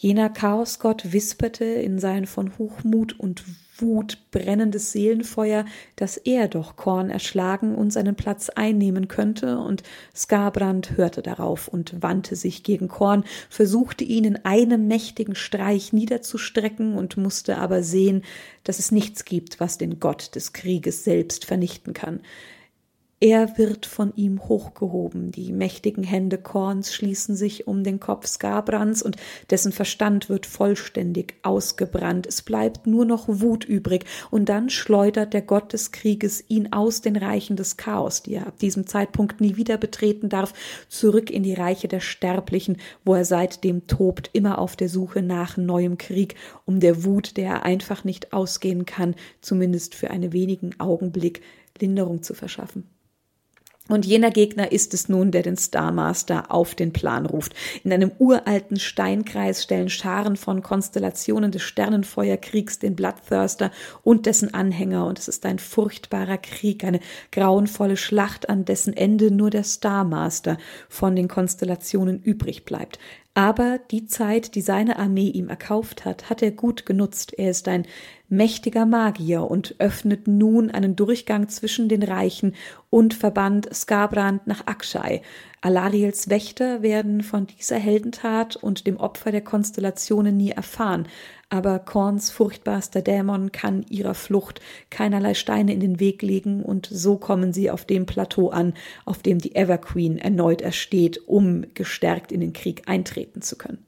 Jener 0.00 0.30
Chaosgott 0.30 1.12
wisperte 1.12 1.64
in 1.64 1.98
sein 1.98 2.26
von 2.26 2.56
Hochmut 2.56 3.18
und 3.18 3.42
Wut 3.78 4.18
brennendes 4.30 4.92
Seelenfeuer, 4.92 5.64
dass 5.96 6.16
er 6.16 6.46
doch 6.46 6.76
Korn 6.76 7.10
erschlagen 7.10 7.74
und 7.74 7.92
seinen 7.92 8.14
Platz 8.14 8.48
einnehmen 8.48 9.08
könnte, 9.08 9.58
und 9.58 9.82
Skarbrand 10.14 10.96
hörte 10.96 11.20
darauf 11.20 11.66
und 11.66 12.00
wandte 12.00 12.36
sich 12.36 12.62
gegen 12.62 12.86
Korn, 12.86 13.24
versuchte 13.50 14.04
ihn 14.04 14.22
in 14.22 14.44
einem 14.44 14.86
mächtigen 14.86 15.34
Streich 15.34 15.92
niederzustrecken 15.92 16.94
und 16.94 17.16
musste 17.16 17.58
aber 17.58 17.82
sehen, 17.82 18.22
dass 18.62 18.78
es 18.78 18.92
nichts 18.92 19.24
gibt, 19.24 19.58
was 19.58 19.78
den 19.78 19.98
Gott 19.98 20.36
des 20.36 20.52
Krieges 20.52 21.02
selbst 21.02 21.44
vernichten 21.44 21.92
kann. 21.92 22.20
Er 23.20 23.58
wird 23.58 23.84
von 23.84 24.12
ihm 24.14 24.44
hochgehoben, 24.48 25.32
die 25.32 25.50
mächtigen 25.50 26.04
Hände 26.04 26.38
Korns 26.38 26.94
schließen 26.94 27.34
sich 27.34 27.66
um 27.66 27.82
den 27.82 27.98
Kopf 27.98 28.28
Skabrands 28.28 29.02
und 29.02 29.16
dessen 29.50 29.72
Verstand 29.72 30.28
wird 30.28 30.46
vollständig 30.46 31.34
ausgebrannt. 31.42 32.28
Es 32.28 32.42
bleibt 32.42 32.86
nur 32.86 33.04
noch 33.04 33.24
Wut 33.26 33.64
übrig 33.64 34.04
und 34.30 34.48
dann 34.48 34.70
schleudert 34.70 35.34
der 35.34 35.42
Gott 35.42 35.72
des 35.72 35.90
Krieges 35.90 36.44
ihn 36.46 36.72
aus 36.72 37.00
den 37.00 37.16
Reichen 37.16 37.56
des 37.56 37.76
Chaos, 37.76 38.22
die 38.22 38.34
er 38.34 38.46
ab 38.46 38.60
diesem 38.60 38.86
Zeitpunkt 38.86 39.40
nie 39.40 39.56
wieder 39.56 39.78
betreten 39.78 40.28
darf, 40.28 40.54
zurück 40.88 41.28
in 41.28 41.42
die 41.42 41.54
Reiche 41.54 41.88
der 41.88 41.98
Sterblichen, 41.98 42.76
wo 43.04 43.16
er 43.16 43.24
seitdem 43.24 43.88
tobt, 43.88 44.30
immer 44.32 44.58
auf 44.58 44.76
der 44.76 44.88
Suche 44.88 45.22
nach 45.22 45.56
neuem 45.56 45.98
Krieg, 45.98 46.36
um 46.66 46.78
der 46.78 47.02
Wut, 47.02 47.36
der 47.36 47.48
er 47.48 47.62
einfach 47.64 48.04
nicht 48.04 48.32
ausgehen 48.32 48.86
kann, 48.86 49.16
zumindest 49.40 49.96
für 49.96 50.10
einen 50.10 50.32
wenigen 50.32 50.78
Augenblick 50.78 51.42
Linderung 51.80 52.22
zu 52.22 52.32
verschaffen. 52.32 52.84
Und 53.88 54.04
jener 54.04 54.30
Gegner 54.30 54.70
ist 54.70 54.92
es 54.92 55.08
nun, 55.08 55.30
der 55.30 55.42
den 55.42 55.56
Starmaster 55.56 56.52
auf 56.52 56.74
den 56.74 56.92
Plan 56.92 57.24
ruft. 57.26 57.54
In 57.84 57.92
einem 57.92 58.12
uralten 58.18 58.78
Steinkreis 58.78 59.62
stellen 59.62 59.88
Scharen 59.88 60.36
von 60.36 60.62
Konstellationen 60.62 61.50
des 61.50 61.62
Sternenfeuerkriegs 61.62 62.78
den 62.78 62.94
Bloodthirster 62.94 63.70
und 64.02 64.26
dessen 64.26 64.52
Anhänger, 64.52 65.06
und 65.06 65.18
es 65.18 65.28
ist 65.28 65.46
ein 65.46 65.58
furchtbarer 65.58 66.38
Krieg, 66.38 66.84
eine 66.84 67.00
grauenvolle 67.32 67.96
Schlacht, 67.96 68.48
an 68.48 68.66
dessen 68.66 68.94
Ende 68.94 69.30
nur 69.30 69.50
der 69.50 69.64
Starmaster 69.64 70.58
von 70.88 71.16
den 71.16 71.28
Konstellationen 71.28 72.22
übrig 72.22 72.64
bleibt. 72.64 72.98
Aber 73.38 73.78
die 73.92 74.04
Zeit, 74.06 74.56
die 74.56 74.60
seine 74.60 74.98
Armee 74.98 75.28
ihm 75.28 75.48
erkauft 75.48 76.04
hat, 76.04 76.28
hat 76.28 76.42
er 76.42 76.50
gut 76.50 76.86
genutzt. 76.86 77.32
Er 77.38 77.50
ist 77.50 77.68
ein 77.68 77.86
mächtiger 78.28 78.86
Magier 78.86 79.50
und 79.50 79.74
öffnet 79.78 80.28
nun 80.28 80.70
einen 80.70 80.96
Durchgang 80.96 81.48
zwischen 81.48 81.88
den 81.88 82.02
Reichen 82.02 82.54
und 82.90 83.14
verbannt 83.14 83.68
Skabrand 83.74 84.46
nach 84.46 84.66
Akshai. 84.66 85.22
Alariels 85.60 86.28
Wächter 86.28 86.82
werden 86.82 87.22
von 87.22 87.46
dieser 87.46 87.76
Heldentat 87.76 88.56
und 88.56 88.86
dem 88.86 88.96
Opfer 88.96 89.32
der 89.32 89.40
Konstellationen 89.40 90.36
nie 90.36 90.50
erfahren, 90.50 91.08
aber 91.50 91.78
Korns 91.78 92.30
furchtbarster 92.30 93.02
Dämon 93.02 93.50
kann 93.50 93.84
ihrer 93.88 94.14
Flucht 94.14 94.60
keinerlei 94.90 95.34
Steine 95.34 95.72
in 95.72 95.80
den 95.80 95.98
Weg 95.98 96.22
legen 96.22 96.62
und 96.62 96.88
so 96.92 97.16
kommen 97.16 97.52
sie 97.52 97.70
auf 97.70 97.86
dem 97.86 98.06
Plateau 98.06 98.50
an, 98.50 98.74
auf 99.04 99.22
dem 99.22 99.38
die 99.38 99.56
Everqueen 99.56 100.18
erneut 100.18 100.60
ersteht, 100.60 101.26
um 101.26 101.64
gestärkt 101.74 102.30
in 102.30 102.40
den 102.40 102.52
Krieg 102.52 102.82
eintreten 102.86 103.42
zu 103.42 103.56
können. 103.56 103.87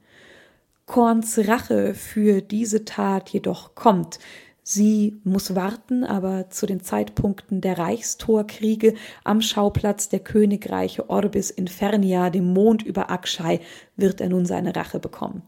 Korns 0.85 1.39
Rache 1.47 1.93
für 1.93 2.41
diese 2.41 2.85
Tat 2.85 3.29
jedoch 3.29 3.75
kommt. 3.75 4.19
Sie 4.63 5.19
muss 5.23 5.55
warten, 5.55 6.03
aber 6.03 6.49
zu 6.49 6.65
den 6.65 6.81
Zeitpunkten 6.81 7.61
der 7.61 7.77
Reichstorkriege 7.77 8.93
am 9.23 9.41
Schauplatz 9.41 10.09
der 10.09 10.19
Königreiche 10.19 11.09
Orbis 11.09 11.49
Infernia, 11.49 12.29
dem 12.29 12.53
Mond 12.53 12.83
über 12.83 13.09
Akshai, 13.09 13.59
wird 13.95 14.21
er 14.21 14.29
nun 14.29 14.45
seine 14.45 14.75
Rache 14.75 14.99
bekommen. 14.99 15.41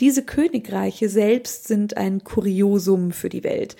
Diese 0.00 0.24
Königreiche 0.24 1.08
selbst 1.08 1.68
sind 1.68 1.96
ein 1.96 2.24
Kuriosum 2.24 3.12
für 3.12 3.28
die 3.28 3.44
Welt. 3.44 3.76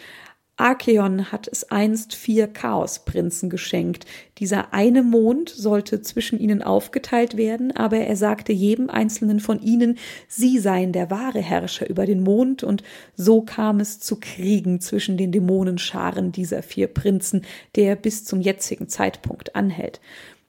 Archeon 0.61 1.33
hat 1.33 1.49
es 1.49 1.71
einst 1.71 2.15
vier 2.15 2.47
Chaosprinzen 2.47 3.51
geschenkt. 3.51 4.05
Dieser 4.39 4.73
eine 4.73 5.03
Mond 5.03 5.49
sollte 5.49 6.03
zwischen 6.03 6.39
ihnen 6.39 6.63
aufgeteilt 6.63 7.37
werden, 7.37 7.75
aber 7.77 7.97
er 7.99 8.17
sagte 8.17 8.53
jedem 8.53 8.91
einzelnen 8.91 9.41
von 9.41 9.61
ihnen, 9.61 9.99
sie 10.29 10.59
seien 10.59 10.93
der 10.93 11.11
wahre 11.11 11.41
Herrscher 11.41 11.89
über 11.89 12.07
den 12.07 12.23
Mond, 12.23 12.63
und 12.63 12.83
so 13.17 13.43
kam 13.43 13.81
es 13.81 14.01
zu 14.01 14.21
Kriegen 14.21 14.81
zwischen 14.81 15.17
den 15.17 15.33
Dämonenscharen 15.33 16.33
dieser 16.33 16.63
vier 16.63 16.87
Prinzen, 16.87 17.43
der 17.75 17.97
bis 17.97 18.25
zum 18.25 18.41
jetzigen 18.41 18.89
Zeitpunkt 18.89 19.57
anhält. 19.57 20.01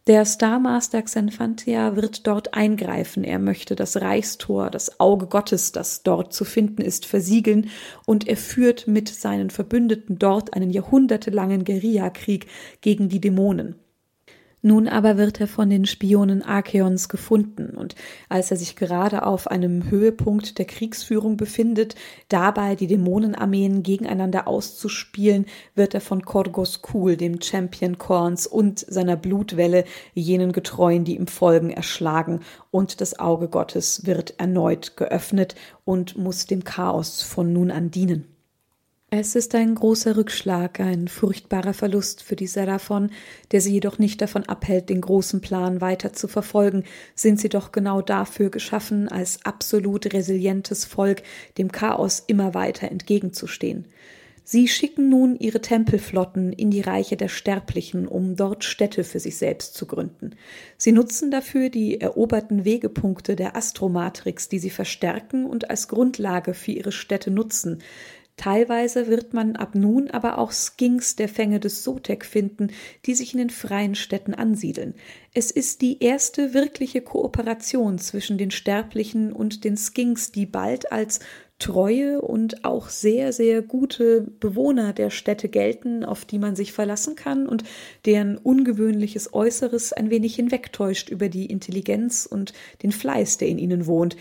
Der 0.08 0.26
Starmaster 0.26 1.00
Xenfantia 1.04 1.96
wird 1.96 2.26
dort 2.26 2.56
eingreifen. 2.56 3.24
Er 3.24 3.38
möchte 3.38 3.76
das 3.76 4.02
Reichstor, 4.02 4.72
das 4.72 5.00
Auge 5.00 5.28
Gottes, 5.28 5.74
das 5.74 6.02
dort 6.02 6.34
zu 6.34 6.44
finden 6.44 6.82
ist, 6.82 7.06
versiegeln 7.06 7.70
und 8.08 8.28
er 8.28 8.38
führt 8.38 8.88
mit 8.88 9.10
seinen 9.10 9.52
Verbündeten 9.52 10.18
dort 10.18 10.56
einen 10.56 10.72
jahrhundertelangen 10.72 11.66
Guerillakrieg 11.66 12.48
gegen 12.82 13.10
die 13.10 13.22
Dämonen. 13.22 13.76
Nun 14.63 14.88
aber 14.88 15.17
wird 15.17 15.41
er 15.41 15.47
von 15.47 15.71
den 15.71 15.86
Spionen 15.86 16.43
Archeons 16.43 17.10
gefunden 17.10 17.71
und 17.76 17.95
als 18.30 18.52
er 18.52 18.58
sich 18.58 18.76
gerade 18.76 19.26
auf 19.26 19.47
einem 19.47 19.89
Höhepunkt 19.89 20.60
der 20.60 20.65
Kriegsführung 20.65 21.36
befindet, 21.36 21.95
dabei 22.30 22.76
die 22.76 22.86
Dämonenarmeen 22.86 23.82
gegeneinander 23.82 24.47
auszuspielen, 24.47 25.47
wird 25.74 25.95
er 25.95 26.02
von 26.02 26.21
Korgos 26.21 26.84
Kul, 26.84 27.17
dem 27.17 27.41
Champion 27.41 27.97
Korns 27.97 28.45
und 28.45 28.80
seiner 28.80 29.15
Blutwelle, 29.15 29.84
jenen 30.13 30.52
Getreuen, 30.52 31.06
die 31.06 31.15
ihm 31.15 31.28
folgen, 31.28 31.71
erschlagen 31.71 32.41
und 32.69 33.02
das 33.02 33.17
Auge 33.19 33.47
Gottes 33.47 34.06
wird 34.06 34.39
erneut 34.39 34.95
geöffnet 34.95 35.56
und 35.86 36.17
muss 36.19 36.45
dem 36.45 36.63
Chaos 36.63 37.24
von 37.24 37.52
nun 37.52 37.71
an 37.71 37.89
dienen. 37.89 38.31
Es 39.13 39.36
ist 39.36 39.56
ein 39.56 39.76
großer 39.76 40.15
Rückschlag, 40.15 40.80
ein 40.80 41.10
furchtbarer 41.10 41.74
Verlust 41.74 42.24
für 42.24 42.38
die 42.38 42.47
Seraphon, 42.47 43.12
der 43.52 43.60
sie 43.60 43.74
jedoch 43.74 44.00
nicht 44.00 44.21
davon 44.21 44.45
abhält, 44.45 44.88
den 44.88 45.02
großen 45.02 45.41
Plan 45.41 45.82
weiter 45.82 46.13
zu 46.13 46.30
verfolgen, 46.30 46.86
sind 47.13 47.38
sie 47.38 47.50
doch 47.50 47.74
genau 47.74 48.02
dafür 48.02 48.50
geschaffen, 48.50 49.10
als 49.10 49.45
absolut 49.45 50.13
resilientes 50.13 50.86
Volk 50.86 51.24
dem 51.58 51.74
Chaos 51.74 52.24
immer 52.26 52.54
weiter 52.54 52.89
entgegenzustehen. 52.89 53.86
Sie 54.43 54.67
schicken 54.67 55.10
nun 55.10 55.36
ihre 55.36 55.62
Tempelflotten 55.62 56.52
in 56.52 56.71
die 56.71 56.82
Reiche 56.82 57.15
der 57.15 57.28
Sterblichen, 57.28 58.08
um 58.08 58.36
dort 58.36 58.63
Städte 58.63 59.04
für 59.04 59.19
sich 59.19 59.38
selbst 59.38 59.76
zu 59.76 59.86
gründen. 59.86 60.32
Sie 60.78 60.91
nutzen 60.91 61.32
dafür 61.32 61.69
die 61.69 62.02
eroberten 62.02 62.65
Wegepunkte 62.65 63.36
der 63.36 63.56
Astromatrix, 63.56 64.50
die 64.50 64.60
sie 64.60 64.71
verstärken 64.71 65.45
und 65.45 65.69
als 65.69 65.88
Grundlage 65.88 66.54
für 66.54 66.71
ihre 66.71 66.91
Städte 66.91 67.30
nutzen. 67.30 67.80
Teilweise 68.41 69.06
wird 69.06 69.36
man 69.36 69.56
ab 69.56 69.75
nun 69.75 70.10
aber 70.10 70.39
auch 70.39 70.51
Skinks 70.51 71.15
der 71.15 71.30
Fänge 71.30 71.60
des 71.60 71.84
Sotek 71.84 72.25
finden, 72.25 72.69
die 73.06 73.13
sich 73.13 73.34
in 73.34 73.38
den 73.38 73.51
freien 73.51 73.93
Städten 73.93 74.34
ansiedeln. 74.34 74.95
Es 75.32 75.51
ist 75.51 75.84
die 75.84 76.01
erste 76.01 76.56
wirkliche 76.56 77.01
Kooperation 77.01 77.99
zwischen 77.99 78.39
den 78.39 78.49
Sterblichen 78.49 79.32
und 79.32 79.63
den 79.63 79.77
Skinks, 79.77 80.32
die 80.32 80.47
bald 80.47 80.91
als 80.91 81.19
treue 81.60 82.19
und 82.19 82.65
auch 82.65 82.89
sehr, 82.89 83.32
sehr 83.32 83.62
gute 83.62 84.21
Bewohner 84.39 84.93
der 84.93 85.12
Städte 85.12 85.47
gelten, 85.47 86.04
auf 86.04 86.25
die 86.25 86.39
man 86.39 86.56
sich 86.56 86.73
verlassen 86.73 87.15
kann 87.15 87.47
und 87.47 87.63
deren 88.08 88.38
ungewöhnliches 88.38 89.36
Äußeres 89.36 89.93
ein 89.93 90.10
wenig 90.10 90.34
hinwegtäuscht 90.34 91.10
über 91.10 91.30
die 91.30 91.45
Intelligenz 91.45 92.25
und 92.25 92.54
den 92.82 92.91
Fleiß, 92.91 93.38
der 93.38 93.49
in 93.49 93.60
ihnen 93.60 93.86
wohnt. 93.86 94.17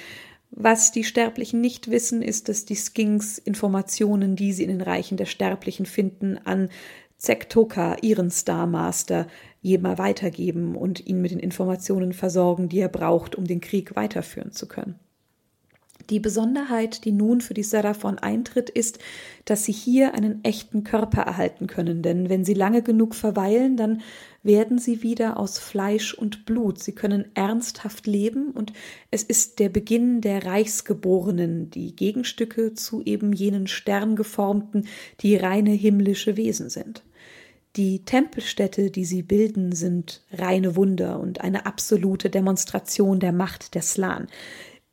Was 0.50 0.90
die 0.90 1.04
Sterblichen 1.04 1.60
nicht 1.60 1.90
wissen, 1.90 2.22
ist, 2.22 2.48
dass 2.48 2.64
die 2.64 2.76
Skinks 2.76 3.38
Informationen, 3.38 4.36
die 4.36 4.52
sie 4.52 4.64
in 4.64 4.70
den 4.70 4.80
Reichen 4.80 5.16
der 5.16 5.26
Sterblichen 5.26 5.86
finden, 5.86 6.38
an 6.38 6.68
Zektoka, 7.18 7.96
ihren 8.02 8.30
Star 8.30 8.66
Master, 8.66 9.26
jedem 9.62 9.98
weitergeben 9.98 10.74
und 10.74 11.06
ihn 11.06 11.20
mit 11.20 11.30
den 11.30 11.38
Informationen 11.38 12.12
versorgen, 12.12 12.68
die 12.68 12.80
er 12.80 12.88
braucht, 12.88 13.36
um 13.36 13.46
den 13.46 13.60
Krieg 13.60 13.94
weiterführen 13.94 14.52
zu 14.52 14.66
können. 14.66 14.98
Die 16.08 16.18
Besonderheit, 16.18 17.04
die 17.04 17.12
nun 17.12 17.40
für 17.40 17.54
die 17.54 17.62
Seraphon 17.62 18.18
eintritt, 18.18 18.70
ist, 18.70 18.98
dass 19.44 19.64
sie 19.64 19.72
hier 19.72 20.14
einen 20.14 20.42
echten 20.42 20.82
Körper 20.82 21.22
erhalten 21.22 21.66
können, 21.66 22.02
denn 22.02 22.28
wenn 22.28 22.44
sie 22.44 22.54
lange 22.54 22.82
genug 22.82 23.14
verweilen, 23.14 23.76
dann 23.76 24.00
werden 24.42 24.79
sie 24.79 25.03
wieder 25.03 25.38
aus 25.38 25.59
Fleisch 25.59 26.14
und 26.14 26.46
Blut. 26.46 26.83
Sie 26.83 26.94
können 26.94 27.26
ernsthaft 27.35 28.07
leben 28.07 28.50
und 28.53 28.72
es 29.11 29.22
ist 29.22 29.59
der 29.59 29.68
Beginn 29.68 30.20
der 30.20 30.46
Reichsgeborenen, 30.46 31.70
die 31.70 31.94
Gegenstücke 31.94 32.74
zu 32.74 33.03
eben 33.03 33.33
jenen 33.33 33.66
Sterngeformten, 33.66 34.87
die 35.20 35.37
reine 35.37 35.72
himmlische 35.72 36.37
Wesen 36.37 36.70
sind. 36.70 37.05
Die 37.76 38.05
Tempelstädte, 38.05 38.90
die 38.90 39.05
sie 39.05 39.22
bilden, 39.22 39.72
sind 39.72 40.24
reine 40.33 40.74
Wunder 40.74 41.20
und 41.20 41.40
eine 41.40 41.66
absolute 41.66 42.29
Demonstration 42.29 43.20
der 43.20 43.33
Macht 43.33 43.74
der 43.74 43.83
Slan. 43.83 44.26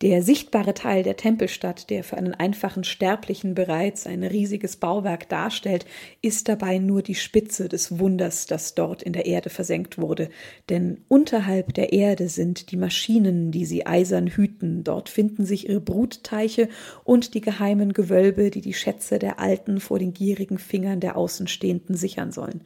Der 0.03 0.21
sichtbare 0.21 0.75
Teil 0.75 1.01
der 1.01 1.17
Tempelstadt, 1.17 1.89
der 1.89 2.03
für 2.03 2.17
einen 2.17 2.35
einfachen 2.35 2.83
Sterblichen 2.83 3.55
bereits 3.55 4.05
ein 4.05 4.23
riesiges 4.23 4.75
Bauwerk 4.75 5.27
darstellt, 5.27 5.87
ist 6.21 6.47
dabei 6.47 6.77
nur 6.77 7.01
die 7.01 7.15
Spitze 7.15 7.67
des 7.67 7.97
Wunders, 7.97 8.45
das 8.45 8.75
dort 8.75 9.01
in 9.01 9.13
der 9.13 9.25
Erde 9.25 9.49
versenkt 9.49 9.97
wurde. 9.97 10.29
Denn 10.69 11.01
unterhalb 11.07 11.73
der 11.73 11.93
Erde 11.93 12.29
sind 12.29 12.69
die 12.69 12.77
Maschinen, 12.77 13.49
die 13.49 13.65
sie 13.65 13.87
eisern 13.87 14.27
hüten. 14.27 14.83
Dort 14.83 15.09
finden 15.09 15.47
sich 15.47 15.67
ihre 15.67 15.81
Brutteiche 15.81 16.69
und 17.03 17.33
die 17.33 17.41
geheimen 17.41 17.91
Gewölbe, 17.91 18.51
die 18.51 18.61
die 18.61 18.75
Schätze 18.75 19.17
der 19.17 19.39
Alten 19.39 19.79
vor 19.79 19.97
den 19.97 20.13
gierigen 20.13 20.59
Fingern 20.59 20.99
der 20.99 21.17
Außenstehenden 21.17 21.95
sichern 21.95 22.31
sollen. 22.31 22.61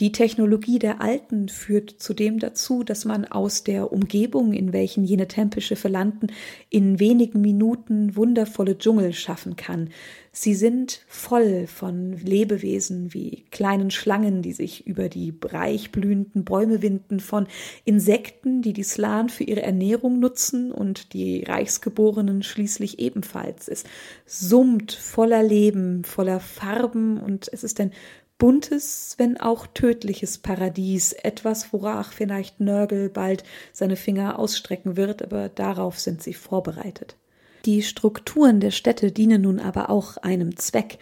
Die 0.00 0.12
Technologie 0.12 0.78
der 0.78 1.02
Alten 1.02 1.50
führt 1.50 1.90
zudem 1.98 2.38
dazu, 2.38 2.84
dass 2.84 3.04
man 3.04 3.26
aus 3.26 3.64
der 3.64 3.92
Umgebung, 3.92 4.54
in 4.54 4.72
welchen 4.72 5.04
jene 5.04 5.28
Tempelschiffe 5.28 5.88
landen, 5.88 6.28
in 6.70 6.98
wenigen 6.98 7.42
Minuten 7.42 8.16
wundervolle 8.16 8.78
Dschungel 8.78 9.12
schaffen 9.12 9.56
kann. 9.56 9.90
Sie 10.32 10.54
sind 10.54 11.04
voll 11.06 11.66
von 11.66 12.16
Lebewesen 12.16 13.12
wie 13.12 13.44
kleinen 13.50 13.90
Schlangen, 13.90 14.40
die 14.40 14.54
sich 14.54 14.86
über 14.86 15.10
die 15.10 15.34
reich 15.44 15.92
blühenden 15.92 16.44
Bäume 16.44 16.80
winden, 16.80 17.20
von 17.20 17.46
Insekten, 17.84 18.62
die 18.62 18.72
die 18.72 18.84
Slan 18.84 19.28
für 19.28 19.44
ihre 19.44 19.62
Ernährung 19.62 20.18
nutzen 20.18 20.72
und 20.72 21.12
die 21.12 21.42
Reichsgeborenen 21.42 22.42
schließlich 22.42 23.00
ebenfalls. 23.00 23.68
Es 23.68 23.84
summt 24.24 24.92
voller 24.92 25.42
Leben, 25.42 26.04
voller 26.04 26.40
Farben 26.40 27.20
und 27.20 27.50
es 27.52 27.64
ist 27.64 27.80
ein 27.80 27.92
buntes, 28.40 29.14
wenn 29.18 29.38
auch 29.38 29.68
tödliches 29.68 30.38
Paradies, 30.38 31.12
etwas, 31.12 31.72
worach 31.72 32.12
vielleicht 32.12 32.58
Nörgel 32.58 33.08
bald 33.08 33.44
seine 33.72 33.94
Finger 33.94 34.40
ausstrecken 34.40 34.96
wird, 34.96 35.22
aber 35.22 35.48
darauf 35.48 36.00
sind 36.00 36.20
sie 36.20 36.34
vorbereitet. 36.34 37.16
Die 37.66 37.82
Strukturen 37.82 38.58
der 38.58 38.72
Städte 38.72 39.12
dienen 39.12 39.42
nun 39.42 39.60
aber 39.60 39.90
auch 39.90 40.16
einem 40.16 40.56
Zweck, 40.56 40.98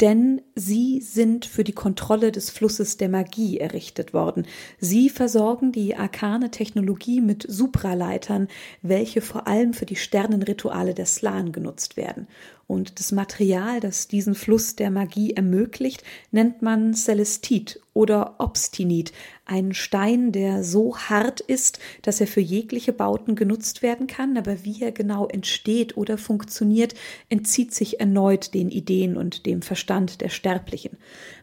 denn 0.00 0.40
sie 0.54 1.00
sind 1.00 1.44
für 1.44 1.64
die 1.64 1.72
Kontrolle 1.72 2.32
des 2.32 2.50
Flusses 2.50 2.96
der 2.96 3.08
Magie 3.08 3.58
errichtet 3.58 4.14
worden. 4.14 4.46
Sie 4.78 5.10
versorgen 5.10 5.72
die 5.72 5.96
arkane 5.96 6.50
Technologie 6.50 7.20
mit 7.20 7.44
Supraleitern, 7.48 8.48
welche 8.80 9.20
vor 9.20 9.46
allem 9.46 9.74
für 9.74 9.86
die 9.86 9.96
Sternenrituale 9.96 10.94
der 10.94 11.06
Slan 11.06 11.52
genutzt 11.52 11.96
werden. 11.96 12.28
Und 12.68 13.00
das 13.00 13.12
Material, 13.12 13.80
das 13.80 14.08
diesen 14.08 14.34
Fluss 14.34 14.76
der 14.76 14.90
Magie 14.90 15.32
ermöglicht, 15.32 16.04
nennt 16.32 16.60
man 16.60 16.92
Celestit 16.92 17.80
oder 17.94 18.34
Obstinit, 18.38 19.12
ein 19.46 19.72
Stein, 19.72 20.32
der 20.32 20.62
so 20.62 20.98
hart 20.98 21.40
ist, 21.40 21.78
dass 22.02 22.20
er 22.20 22.26
für 22.26 22.42
jegliche 22.42 22.92
Bauten 22.92 23.36
genutzt 23.36 23.82
werden 23.82 24.06
kann, 24.06 24.36
aber 24.36 24.64
wie 24.64 24.82
er 24.82 24.92
genau 24.92 25.26
entsteht 25.26 25.96
oder 25.96 26.18
funktioniert, 26.18 26.94
entzieht 27.30 27.72
sich 27.72 28.00
erneut 28.00 28.52
den 28.52 28.68
Ideen 28.68 29.16
und 29.16 29.46
dem 29.46 29.62
Verstand 29.62 30.20
der 30.20 30.28
Sterblichen. 30.28 30.98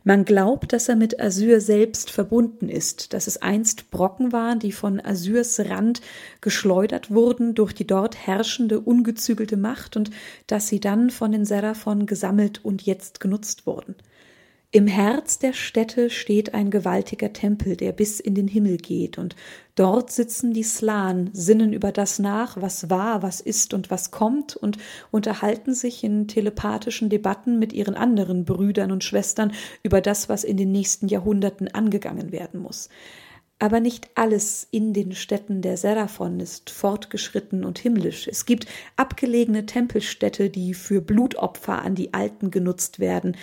Man 0.07 0.23
glaubt, 0.23 0.71
dass 0.71 0.87
er 0.87 0.95
mit 0.95 1.19
Asyr 1.19 1.59
selbst 1.59 2.11
verbunden 2.11 2.69
ist, 2.69 3.11
dass 3.13 3.25
es 3.25 3.41
einst 3.41 3.89
Brocken 3.89 4.31
waren, 4.31 4.59
die 4.59 4.71
von 4.71 5.01
Asyrs 5.03 5.59
Rand 5.59 5.99
geschleudert 6.41 7.09
wurden 7.09 7.55
durch 7.55 7.73
die 7.73 7.87
dort 7.87 8.15
herrschende 8.15 8.79
ungezügelte 8.79 9.57
Macht 9.57 9.97
und 9.97 10.11
dass 10.45 10.67
sie 10.67 10.79
dann 10.79 11.09
von 11.09 11.31
den 11.31 11.43
Seraphon 11.43 12.05
gesammelt 12.05 12.63
und 12.63 12.83
jetzt 12.83 13.19
genutzt 13.19 13.65
wurden. 13.65 13.95
Im 14.71 14.87
Herz 14.87 15.39
der 15.39 15.53
Städte 15.53 16.09
steht 16.09 16.53
ein 16.53 16.69
gewaltiger 16.69 17.31
Tempel, 17.31 17.77
der 17.77 17.93
bis 17.93 18.19
in 18.19 18.35
den 18.35 18.47
Himmel 18.47 18.77
geht, 18.77 19.17
und 19.17 19.35
dort 19.75 20.11
sitzen 20.11 20.53
die 20.53 20.63
Slan, 20.63 21.29
sinnen 21.31 21.71
über 21.71 21.93
das 21.93 22.19
nach, 22.19 22.61
was 22.61 22.89
war, 22.89 23.23
was 23.23 23.39
ist 23.39 23.73
und 23.73 23.89
was 23.89 24.11
kommt, 24.11 24.55
und 24.55 24.77
unterhalten 25.11 25.73
sich 25.73 26.03
in 26.03 26.27
telepathischen 26.27 27.09
Debatten 27.09 27.57
mit 27.57 27.71
ihren 27.71 27.95
anderen 27.95 28.43
Brüdern 28.43 28.91
und 28.91 29.03
Schwestern 29.03 29.53
über 29.81 30.01
das, 30.01 30.27
was 30.27 30.43
in 30.43 30.57
den 30.57 30.71
nächsten 30.71 31.07
Jahrhunderten 31.07 31.69
angegangen 31.69 32.33
werden 32.33 32.59
muss. 32.59 32.89
Aber 33.57 33.79
nicht 33.79 34.09
alles 34.15 34.67
in 34.69 34.93
den 34.93 35.13
Städten 35.13 35.61
der 35.61 35.77
Seraphon 35.77 36.41
ist 36.41 36.69
fortgeschritten 36.69 37.63
und 37.63 37.79
himmlisch. 37.79 38.27
Es 38.27 38.45
gibt 38.45 38.67
abgelegene 38.97 39.65
Tempelstädte, 39.65 40.49
die 40.49 40.73
für 40.73 41.01
Blutopfer 41.01 41.81
an 41.81 41.95
die 41.95 42.13
Alten 42.13 42.51
genutzt 42.51 42.99
werden. 42.99 43.37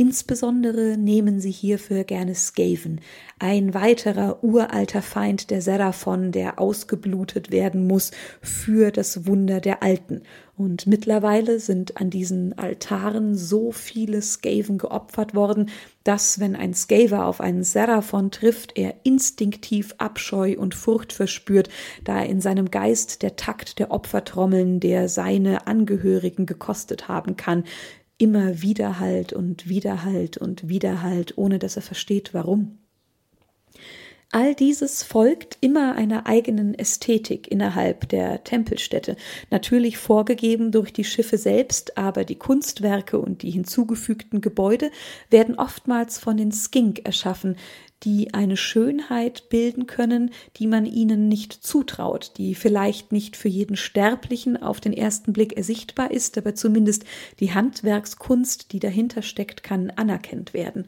Insbesondere 0.00 0.96
nehmen 0.96 1.40
sie 1.40 1.50
hierfür 1.50 2.04
gerne 2.04 2.36
Skaven, 2.36 3.00
ein 3.40 3.74
weiterer 3.74 4.44
uralter 4.44 5.02
Feind 5.02 5.50
der 5.50 5.60
Seraphon, 5.60 6.30
der 6.30 6.60
ausgeblutet 6.60 7.50
werden 7.50 7.88
muss 7.88 8.12
für 8.40 8.92
das 8.92 9.26
Wunder 9.26 9.60
der 9.60 9.82
Alten. 9.82 10.22
Und 10.58 10.88
mittlerweile 10.88 11.60
sind 11.60 11.98
an 11.98 12.10
diesen 12.10 12.58
Altaren 12.58 13.36
so 13.36 13.70
viele 13.70 14.20
Skaven 14.20 14.76
geopfert 14.76 15.32
worden, 15.32 15.70
dass, 16.02 16.40
wenn 16.40 16.56
ein 16.56 16.74
Skaver 16.74 17.26
auf 17.26 17.40
einen 17.40 17.62
Seraphon 17.62 18.32
trifft, 18.32 18.76
er 18.76 18.96
instinktiv 19.04 19.94
Abscheu 19.98 20.56
und 20.58 20.74
Furcht 20.74 21.12
verspürt, 21.12 21.68
da 22.02 22.20
in 22.20 22.40
seinem 22.40 22.72
Geist 22.72 23.22
der 23.22 23.36
Takt 23.36 23.78
der 23.78 23.92
Opfertrommeln, 23.92 24.80
der 24.80 25.08
seine 25.08 25.68
Angehörigen 25.68 26.44
gekostet 26.44 27.06
haben 27.06 27.36
kann, 27.36 27.62
immer 28.18 28.60
Widerhalt 28.60 29.32
und 29.32 29.68
Widerhalt 29.68 30.38
und 30.38 30.68
Widerhalt, 30.68 31.38
ohne 31.38 31.60
dass 31.60 31.76
er 31.76 31.82
versteht, 31.82 32.34
warum. 32.34 32.78
All 34.30 34.54
dieses 34.54 35.04
folgt 35.04 35.56
immer 35.62 35.94
einer 35.94 36.26
eigenen 36.26 36.74
Ästhetik 36.74 37.50
innerhalb 37.50 38.10
der 38.10 38.44
Tempelstätte, 38.44 39.16
natürlich 39.50 39.96
vorgegeben 39.96 40.70
durch 40.70 40.92
die 40.92 41.04
Schiffe 41.04 41.38
selbst, 41.38 41.96
aber 41.96 42.24
die 42.24 42.34
Kunstwerke 42.34 43.18
und 43.18 43.40
die 43.40 43.50
hinzugefügten 43.50 44.42
Gebäude 44.42 44.90
werden 45.30 45.54
oftmals 45.54 46.18
von 46.18 46.36
den 46.36 46.52
Skink 46.52 47.06
erschaffen, 47.06 47.56
die 48.02 48.34
eine 48.34 48.58
Schönheit 48.58 49.48
bilden 49.48 49.86
können, 49.86 50.30
die 50.56 50.66
man 50.66 50.84
ihnen 50.84 51.28
nicht 51.28 51.52
zutraut, 51.52 52.32
die 52.36 52.54
vielleicht 52.54 53.12
nicht 53.12 53.34
für 53.34 53.48
jeden 53.48 53.76
Sterblichen 53.76 54.62
auf 54.62 54.78
den 54.78 54.92
ersten 54.92 55.32
Blick 55.32 55.56
ersichtbar 55.56 56.10
ist, 56.10 56.36
aber 56.36 56.54
zumindest 56.54 57.04
die 57.40 57.54
Handwerkskunst, 57.54 58.72
die 58.72 58.78
dahinter 58.78 59.22
steckt, 59.22 59.62
kann 59.62 59.90
anerkannt 59.90 60.52
werden. 60.52 60.86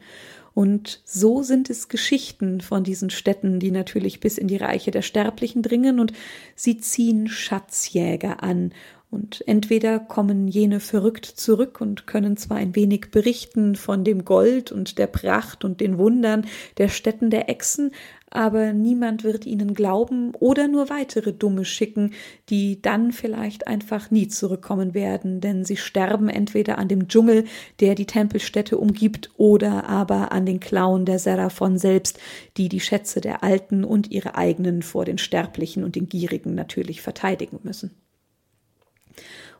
Und 0.53 1.01
so 1.05 1.43
sind 1.43 1.69
es 1.69 1.87
Geschichten 1.87 2.61
von 2.61 2.83
diesen 2.83 3.09
Städten, 3.09 3.59
die 3.59 3.71
natürlich 3.71 4.19
bis 4.19 4.37
in 4.37 4.47
die 4.47 4.57
Reiche 4.57 4.91
der 4.91 5.01
Sterblichen 5.01 5.61
dringen 5.61 5.99
und 5.99 6.13
sie 6.55 6.77
ziehen 6.77 7.27
Schatzjäger 7.27 8.43
an. 8.43 8.73
Und 9.09 9.43
entweder 9.45 9.99
kommen 9.99 10.47
jene 10.47 10.79
verrückt 10.79 11.25
zurück 11.25 11.81
und 11.81 12.07
können 12.07 12.37
zwar 12.37 12.57
ein 12.57 12.77
wenig 12.77 13.11
berichten 13.11 13.75
von 13.75 14.05
dem 14.05 14.23
Gold 14.23 14.71
und 14.71 14.97
der 14.97 15.07
Pracht 15.07 15.65
und 15.65 15.81
den 15.81 15.97
Wundern 15.97 16.47
der 16.77 16.87
Städten 16.87 17.29
der 17.29 17.49
Echsen, 17.49 17.91
aber 18.31 18.73
niemand 18.73 19.23
wird 19.23 19.45
ihnen 19.45 19.73
glauben 19.73 20.33
oder 20.39 20.67
nur 20.67 20.89
weitere 20.89 21.33
Dumme 21.33 21.65
schicken, 21.65 22.13
die 22.49 22.81
dann 22.81 23.11
vielleicht 23.11 23.67
einfach 23.67 24.09
nie 24.09 24.27
zurückkommen 24.29 24.93
werden, 24.93 25.41
denn 25.41 25.65
sie 25.65 25.77
sterben 25.77 26.29
entweder 26.29 26.77
an 26.77 26.87
dem 26.87 27.07
Dschungel, 27.07 27.43
der 27.81 27.93
die 27.93 28.05
Tempelstätte 28.05 28.77
umgibt, 28.77 29.29
oder 29.37 29.87
aber 29.87 30.31
an 30.31 30.45
den 30.45 30.59
Klauen 30.59 31.05
der 31.05 31.19
Seraphon 31.19 31.77
selbst, 31.77 32.19
die 32.57 32.69
die 32.69 32.79
Schätze 32.79 33.21
der 33.21 33.43
Alten 33.43 33.83
und 33.83 34.11
ihre 34.11 34.35
eigenen 34.35 34.81
vor 34.81 35.05
den 35.05 35.17
Sterblichen 35.17 35.83
und 35.83 35.95
den 35.95 36.07
Gierigen 36.07 36.55
natürlich 36.55 37.01
verteidigen 37.01 37.59
müssen. 37.63 37.91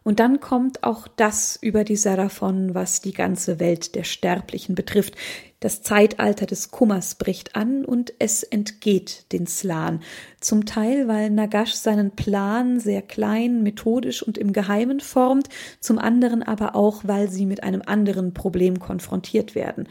Und 0.03 0.19
dann 0.19 0.39
kommt 0.39 0.83
auch 0.83 1.07
das 1.07 1.57
über 1.61 1.83
die 1.83 1.95
Seraphon, 1.95 2.73
was 2.73 3.01
die 3.01 3.13
ganze 3.13 3.59
Welt 3.59 3.93
der 3.93 4.03
Sterblichen 4.03 4.73
betrifft. 4.73 5.15
Das 5.59 5.83
Zeitalter 5.83 6.47
des 6.47 6.71
Kummers 6.71 7.13
bricht 7.13 7.55
an 7.55 7.85
und 7.85 8.13
es 8.17 8.41
entgeht 8.41 9.31
den 9.31 9.45
Slan. 9.45 10.01
Zum 10.39 10.65
Teil, 10.65 11.07
weil 11.07 11.29
Nagash 11.29 11.73
seinen 11.73 12.11
Plan 12.11 12.79
sehr 12.79 13.03
klein, 13.03 13.61
methodisch 13.61 14.23
und 14.23 14.39
im 14.39 14.53
Geheimen 14.53 15.01
formt, 15.01 15.49
zum 15.79 15.99
anderen 15.99 16.41
aber 16.41 16.75
auch, 16.75 17.03
weil 17.05 17.29
sie 17.29 17.45
mit 17.45 17.61
einem 17.61 17.83
anderen 17.85 18.33
Problem 18.33 18.79
konfrontiert 18.79 19.53
werden. 19.53 19.87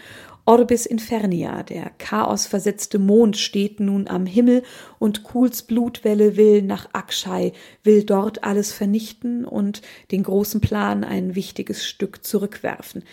Orbis 0.51 0.85
Infernia, 0.85 1.63
der 1.63 1.93
chaosversetzte 1.99 2.99
Mond, 2.99 3.37
steht 3.37 3.79
nun 3.79 4.09
am 4.09 4.27
Himmel 4.27 4.65
und 4.99 5.23
Kuls 5.23 5.63
Blutwelle 5.63 6.37
will 6.37 6.63
nach 6.63 6.89
Akshai, 6.93 7.53
will 7.85 8.03
dort 8.03 8.43
alles 8.43 8.73
vernichten 8.73 9.45
und 9.45 9.81
den 10.11 10.25
großen 10.25 10.61
Plan 10.61 11.05
ein 11.05 11.37
wichtiges 11.37 11.87
Stück 11.87 12.25
zurückwerfen. 12.25 13.05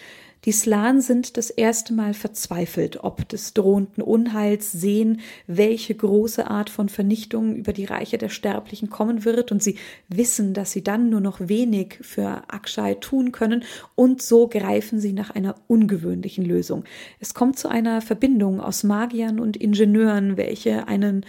Die 0.48 0.54
Slan 0.54 1.02
sind 1.02 1.36
das 1.36 1.50
erste 1.50 1.94
Mal 1.94 2.14
verzweifelt, 2.14 3.04
ob 3.04 3.28
des 3.28 3.54
drohenden 3.54 4.02
Unheils, 4.02 4.72
sehen, 4.72 5.20
welche 5.46 5.94
große 5.94 6.50
Art 6.50 6.70
von 6.70 6.88
Vernichtung 6.88 7.54
über 7.54 7.74
die 7.74 7.84
Reiche 7.84 8.18
der 8.18 8.30
Sterblichen 8.30 8.90
kommen 8.90 9.26
wird, 9.26 9.52
und 9.52 9.62
sie 9.62 9.76
wissen, 10.08 10.54
dass 10.54 10.72
sie 10.72 10.86
dann 10.86 11.10
nur 11.10 11.20
noch 11.20 11.50
wenig 11.50 12.00
für 12.00 12.44
Akshai 12.48 12.94
tun 12.94 13.34
können, 13.34 13.66
und 13.96 14.22
so 14.22 14.48
greifen 14.48 15.02
sie 15.02 15.12
nach 15.12 15.32
einer 15.32 15.56
ungewöhnlichen 15.68 16.46
Lösung. 16.46 16.86
Es 17.20 17.34
kommt 17.34 17.60
zu 17.60 17.68
einer 17.68 18.00
Verbindung 18.00 18.62
aus 18.62 18.86
Magiern 18.86 19.42
und 19.42 19.58
Ingenieuren, 19.58 20.38
welche 20.38 20.88
einen 20.88 21.26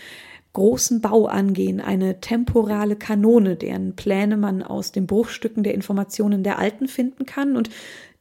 großen 0.52 1.00
Bau 1.00 1.26
angehen, 1.26 1.80
eine 1.80 2.20
temporale 2.20 2.94
Kanone, 2.94 3.56
deren 3.56 3.96
Pläne 3.96 4.36
man 4.36 4.62
aus 4.62 4.92
den 4.92 5.08
Bruchstücken 5.08 5.64
der 5.64 5.74
Informationen 5.74 6.44
der 6.44 6.60
Alten 6.60 6.86
finden 6.86 7.26
kann, 7.26 7.56
und 7.56 7.68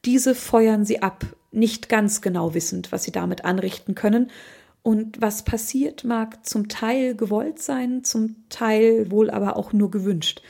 diese 0.04 0.34
feuern 0.34 0.84
sie 0.84 1.02
ab, 1.02 1.24
nicht 1.50 1.88
ganz 1.88 2.20
genau 2.20 2.54
wissend, 2.54 2.92
was 2.92 3.04
sie 3.04 3.12
damit 3.12 3.44
anrichten 3.44 3.94
können, 3.94 4.30
und 4.82 5.20
was 5.20 5.42
passiert, 5.42 6.04
mag 6.04 6.46
zum 6.46 6.68
Teil 6.68 7.14
gewollt 7.14 7.58
sein, 7.58 8.04
zum 8.04 8.36
Teil 8.48 9.10
wohl 9.10 9.28
aber 9.28 9.56
auch 9.56 9.72
nur 9.72 9.90
gewünscht. 9.90 10.40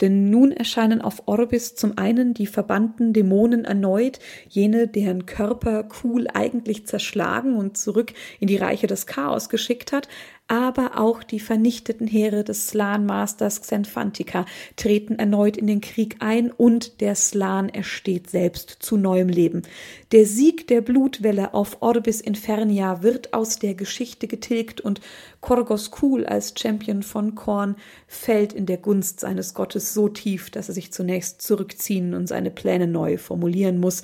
Denn 0.00 0.30
nun 0.30 0.52
erscheinen 0.52 1.02
auf 1.02 1.22
Orbis 1.26 1.74
zum 1.74 1.98
einen 1.98 2.32
die 2.32 2.46
verbannten 2.46 3.12
Dämonen 3.12 3.64
erneut, 3.64 4.20
jene, 4.48 4.86
deren 4.86 5.26
Körper 5.26 5.82
Kuhl 5.82 6.28
eigentlich 6.32 6.86
zerschlagen 6.86 7.56
und 7.56 7.76
zurück 7.76 8.12
in 8.38 8.46
die 8.46 8.56
Reiche 8.56 8.86
des 8.86 9.06
Chaos 9.06 9.48
geschickt 9.48 9.90
hat, 9.90 10.06
aber 10.48 10.98
auch 10.98 11.22
die 11.22 11.40
vernichteten 11.40 12.06
Heere 12.06 12.42
des 12.42 12.68
Slan-Masters 12.68 13.60
Xenfantica 13.60 14.46
treten 14.76 15.18
erneut 15.18 15.58
in 15.58 15.66
den 15.66 15.82
Krieg 15.82 16.16
ein 16.20 16.50
und 16.50 17.00
der 17.02 17.14
Slan 17.14 17.68
ersteht 17.68 18.30
selbst 18.30 18.78
zu 18.80 18.96
neuem 18.96 19.28
Leben. 19.28 19.62
Der 20.10 20.24
Sieg 20.24 20.66
der 20.66 20.80
Blutwelle 20.80 21.52
auf 21.52 21.76
Orbis 21.80 22.22
Infernia 22.22 23.02
wird 23.02 23.34
aus 23.34 23.58
der 23.58 23.74
Geschichte 23.74 24.26
getilgt 24.26 24.80
und 24.80 25.02
Korgos 25.40 25.90
Kul 25.90 26.26
als 26.26 26.54
Champion 26.58 27.02
von 27.02 27.34
Korn 27.34 27.76
fällt 28.06 28.52
in 28.54 28.66
der 28.66 28.78
Gunst 28.78 29.20
seines 29.20 29.54
Gottes 29.54 29.94
so 29.94 30.08
tief, 30.08 30.50
dass 30.50 30.68
er 30.68 30.74
sich 30.74 30.92
zunächst 30.92 31.42
zurückziehen 31.42 32.14
und 32.14 32.26
seine 32.26 32.50
Pläne 32.50 32.86
neu 32.86 33.18
formulieren 33.18 33.78
muss, 33.78 34.02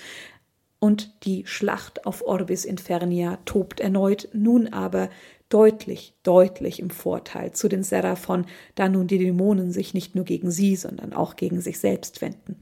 und 0.84 1.24
die 1.24 1.46
Schlacht 1.46 2.04
auf 2.04 2.26
Orbis 2.26 2.66
Infernia 2.66 3.38
tobt 3.46 3.80
erneut, 3.80 4.28
nun 4.34 4.68
aber 4.68 5.08
deutlich, 5.48 6.12
deutlich 6.24 6.78
im 6.78 6.90
Vorteil 6.90 7.52
zu 7.52 7.68
den 7.68 7.82
Seraphon, 7.82 8.44
da 8.74 8.90
nun 8.90 9.06
die 9.06 9.16
Dämonen 9.16 9.72
sich 9.72 9.94
nicht 9.94 10.14
nur 10.14 10.26
gegen 10.26 10.50
sie, 10.50 10.76
sondern 10.76 11.14
auch 11.14 11.36
gegen 11.36 11.62
sich 11.62 11.78
selbst 11.78 12.20
wenden. 12.20 12.56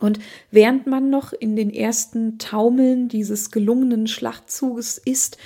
Und 0.00 0.18
während 0.50 0.88
man 0.88 1.08
noch 1.08 1.32
in 1.32 1.54
den 1.54 1.72
ersten 1.72 2.38
Taumeln 2.38 3.06
dieses 3.06 3.52
gelungenen 3.52 4.08
Schlachtzuges 4.08 4.98
ist, 4.98 5.38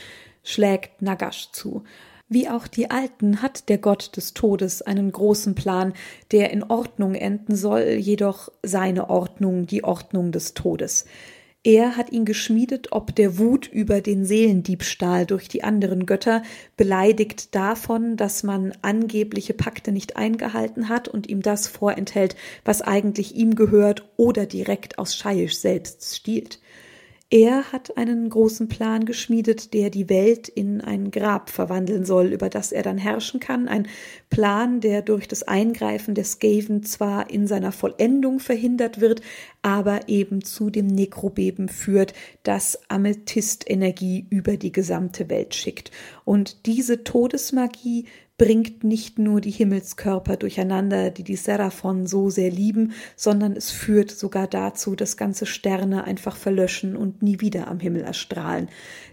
schlägt 0.42 1.02
Nagash 1.02 1.52
zu. 1.52 1.84
Wie 2.30 2.48
auch 2.48 2.66
die 2.66 2.90
Alten 2.90 3.42
hat 3.42 3.68
der 3.68 3.76
Gott 3.76 4.16
des 4.16 4.32
Todes 4.32 4.80
einen 4.80 5.12
großen 5.12 5.54
Plan, 5.54 5.92
der 6.32 6.50
in 6.50 6.62
Ordnung 6.62 7.14
enden 7.14 7.56
soll, 7.56 7.82
jedoch 7.98 8.48
seine 8.62 9.10
Ordnung 9.10 9.66
die 9.66 9.84
Ordnung 9.84 10.32
des 10.32 10.54
Todes. 10.54 11.04
Er 11.68 11.98
hat 11.98 12.12
ihn 12.12 12.24
geschmiedet, 12.24 12.92
ob 12.92 13.14
der 13.14 13.36
Wut 13.36 13.68
über 13.70 14.00
den 14.00 14.24
Seelendiebstahl 14.24 15.26
durch 15.26 15.48
die 15.48 15.64
anderen 15.64 16.06
Götter, 16.06 16.42
beleidigt 16.78 17.54
davon, 17.54 18.16
dass 18.16 18.42
man 18.42 18.72
angebliche 18.80 19.52
Pakte 19.52 19.92
nicht 19.92 20.16
eingehalten 20.16 20.88
hat 20.88 21.08
und 21.08 21.28
ihm 21.28 21.42
das 21.42 21.66
vorenthält, 21.66 22.36
was 22.64 22.80
eigentlich 22.80 23.34
ihm 23.34 23.54
gehört 23.54 24.08
oder 24.16 24.46
direkt 24.46 24.98
aus 24.98 25.14
Scheisch 25.14 25.58
selbst 25.58 26.16
stiehlt. 26.16 26.58
Er 27.30 27.72
hat 27.72 27.98
einen 27.98 28.30
großen 28.30 28.68
Plan 28.68 29.04
geschmiedet, 29.04 29.74
der 29.74 29.90
die 29.90 30.08
Welt 30.08 30.48
in 30.48 30.80
ein 30.80 31.10
Grab 31.10 31.50
verwandeln 31.50 32.06
soll, 32.06 32.28
über 32.32 32.48
das 32.48 32.72
er 32.72 32.82
dann 32.82 32.96
herrschen 32.96 33.38
kann. 33.38 33.68
Ein 33.68 33.86
Plan, 34.30 34.80
der 34.80 35.02
durch 35.02 35.28
das 35.28 35.42
Eingreifen 35.42 36.14
der 36.14 36.24
Skaven 36.24 36.84
zwar 36.84 37.28
in 37.28 37.46
seiner 37.46 37.70
Vollendung 37.70 38.40
verhindert 38.40 39.02
wird, 39.02 39.20
aber 39.68 40.08
eben 40.08 40.42
zu 40.42 40.70
dem 40.70 40.86
Nekrobeben 40.86 41.68
führt, 41.68 42.14
das 42.42 42.80
Amethystenergie 42.88 44.26
über 44.30 44.56
die 44.56 44.72
gesamte 44.72 45.28
Welt 45.28 45.54
schickt. 45.54 45.90
Und 46.24 46.64
diese 46.64 47.04
Todesmagie 47.04 48.06
bringt 48.38 48.84
nicht 48.84 49.18
nur 49.18 49.40
die 49.40 49.50
Himmelskörper 49.50 50.36
durcheinander, 50.36 51.10
die 51.10 51.24
die 51.24 51.36
Seraphon 51.36 52.06
so 52.06 52.30
sehr 52.30 52.50
lieben, 52.50 52.92
sondern 53.16 53.56
es 53.56 53.72
führt 53.72 54.12
sogar 54.12 54.46
dazu, 54.46 54.94
dass 54.94 55.16
ganze 55.16 55.44
Sterne 55.44 56.04
einfach 56.04 56.36
verlöschen 56.36 56.96
und 56.96 57.20
nie 57.20 57.40
wieder 57.40 57.66
am 57.66 57.80
Himmel 57.80 58.02
erstrahlen. 58.02 58.68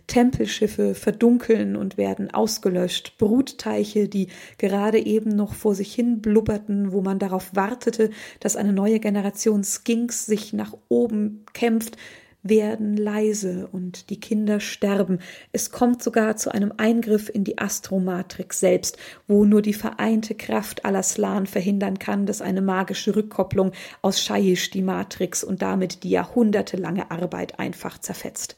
Tempelschiffe 0.06 0.94
verdunkeln 0.94 1.76
und 1.76 1.98
werden 1.98 2.32
ausgelöscht, 2.32 3.18
Brutteiche, 3.18 4.08
die 4.08 4.28
gerade 4.60 5.00
eben 5.00 5.32
noch 5.32 5.56
vor 5.56 5.74
sich 5.74 5.96
hin 5.96 6.22
blubberten, 6.22 6.92
wo 6.92 7.02
man 7.02 7.18
darauf 7.18 7.56
wartete, 7.56 8.12
dass 8.40 8.56
eine 8.56 8.74
neue 8.74 9.00
Generation 9.00 9.64
Skinks 9.64 10.28
sich 10.28 10.45
nach 10.54 10.76
oben 10.90 11.46
kämpft, 11.54 11.98
werden 12.46 12.96
leise 12.96 13.68
und 13.72 14.12
die 14.12 14.20
Kinder 14.20 14.60
sterben. 14.60 15.20
Es 15.52 15.72
kommt 15.72 16.04
sogar 16.04 16.38
zu 16.38 16.54
einem 16.54 16.74
Eingriff 16.78 17.28
in 17.28 17.44
die 17.44 17.58
Astromatrix 17.58 18.60
selbst, 18.60 18.98
wo 19.28 19.46
nur 19.46 19.64
die 19.64 19.74
vereinte 19.74 20.36
Kraft 20.36 20.86
aller 20.86 21.02
Slan 21.02 21.48
verhindern 21.48 21.98
kann, 21.98 22.28
dass 22.28 22.42
eine 22.42 22.62
magische 22.62 23.16
Rückkopplung 23.16 23.72
aus 24.04 24.22
Shaiish 24.22 24.70
die 24.70 24.84
Matrix 24.84 25.44
und 25.44 25.64
damit 25.64 26.04
die 26.04 26.12
jahrhundertelange 26.12 27.10
Arbeit 27.10 27.60
einfach 27.60 27.98
zerfetzt. 27.98 28.56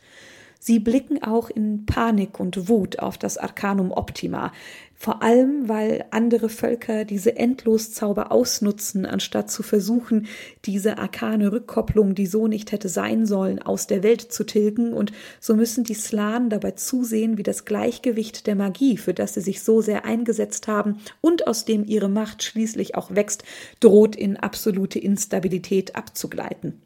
Sie 0.60 0.80
blicken 0.80 1.24
auch 1.24 1.50
in 1.50 1.86
Panik 1.86 2.40
und 2.40 2.68
Wut 2.68 3.00
auf 3.00 3.18
das 3.18 3.38
Arcanum 3.38 3.92
Optima, 3.92 4.52
vor 5.00 5.22
allem 5.22 5.70
weil 5.70 6.06
andere 6.10 6.50
Völker 6.50 7.06
diese 7.06 7.36
Endloszauber 7.36 8.32
ausnutzen, 8.32 9.06
anstatt 9.06 9.52
zu 9.52 9.62
versuchen, 9.62 10.26
diese 10.66 10.98
arkane 10.98 11.52
Rückkopplung, 11.52 12.16
die 12.16 12.26
so 12.26 12.48
nicht 12.48 12.72
hätte 12.72 12.90
sein 12.90 13.28
sollen, 13.28 13.62
aus 13.62 13.86
der 13.86 14.02
Welt 14.02 14.22
zu 14.22 14.44
tilgen, 14.44 14.94
und 14.94 15.12
so 15.40 15.56
müssen 15.56 15.84
die 15.84 15.94
Slan 15.94 16.50
dabei 16.50 16.72
zusehen, 16.72 17.38
wie 17.38 17.44
das 17.44 17.64
Gleichgewicht 17.64 18.48
der 18.48 18.56
Magie, 18.56 18.98
für 18.98 19.14
das 19.14 19.36
sie 19.36 19.42
sich 19.42 19.62
so 19.62 19.82
sehr 19.82 20.04
eingesetzt 20.04 20.68
haben 20.68 20.98
und 21.22 21.46
aus 21.46 21.64
dem 21.64 21.86
ihre 21.86 22.10
Macht 22.10 22.44
schließlich 22.44 22.96
auch 22.96 23.14
wächst, 23.14 23.44
droht 23.80 24.16
in 24.16 24.36
absolute 24.36 24.98
Instabilität 24.98 25.96
abzugleiten. 25.96 26.82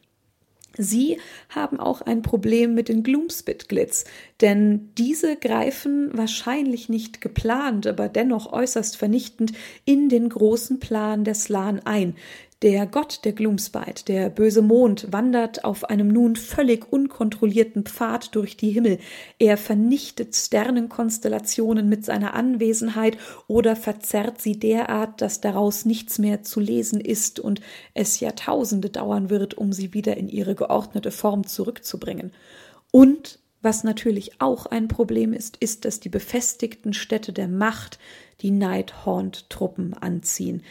Sie 0.78 1.18
haben 1.50 1.80
auch 1.80 2.02
ein 2.02 2.22
Problem 2.22 2.74
mit 2.74 2.90
den 2.90 3.04
Gloomspit-Glitz, 3.04 4.06
denn 4.40 4.90
diese 4.98 5.36
greifen 5.36 6.10
wahrscheinlich 6.14 6.90
nicht 6.90 7.22
geplant, 7.22 7.88
aber 7.88 8.08
dennoch 8.08 8.52
äußerst 8.52 8.98
vernichtend 8.98 9.52
in 9.86 10.10
den 10.10 10.30
großen 10.30 10.80
Plan 10.80 11.24
der 11.24 11.36
Slan 11.36 11.82
ein. 11.84 12.16
Der 12.62 12.86
Gott 12.86 13.22
der 13.26 13.34
Gloomspite, 13.34 14.06
der 14.06 14.30
böse 14.30 14.62
Mond, 14.62 15.08
wandert 15.12 15.64
auf 15.64 15.86
einem 15.86 16.10
nun 16.10 16.36
völlig 16.36 16.94
unkontrollierten 16.94 17.86
Pfad 17.86 18.36
durch 18.36 18.56
die 18.56 18.70
Himmel. 18.70 19.00
Er 19.40 19.58
vernichtet 19.58 20.36
Sternenkonstellationen 20.36 21.90
mit 21.90 22.06
seiner 22.06 22.36
Anwesenheit 22.36 23.18
oder 23.48 23.76
verzerrt 23.76 24.40
sie 24.40 24.60
derart, 24.60 25.22
dass 25.22 25.42
daraus 25.42 25.86
nichts 25.86 26.20
mehr 26.20 26.44
zu 26.44 26.60
lesen 26.60 27.02
ist 27.02 27.40
und 27.40 27.62
es 27.96 28.20
Jahrtausende 28.20 28.92
dauern 28.92 29.32
wird, 29.32 29.56
um 29.56 29.74
sie 29.74 29.96
wieder 29.96 30.16
in 30.18 30.30
ihre 30.30 30.54
geordnete 30.54 31.10
Form 31.10 31.48
zurückzubringen. 31.48 32.32
Und 32.92 33.40
was 33.64 33.84
natürlich 33.84 34.40
auch 34.40 34.68
ein 34.68 34.88
Problem 34.88 35.34
ist, 35.34 35.58
ist, 35.58 35.84
dass 35.86 36.00
die 36.00 36.10
befestigten 36.10 36.94
Städte 36.94 37.34
der 37.34 37.48
Macht 37.48 37.98
die 38.42 38.52
Nighthaunt-Truppen 38.52 39.96
anziehen 39.96 40.62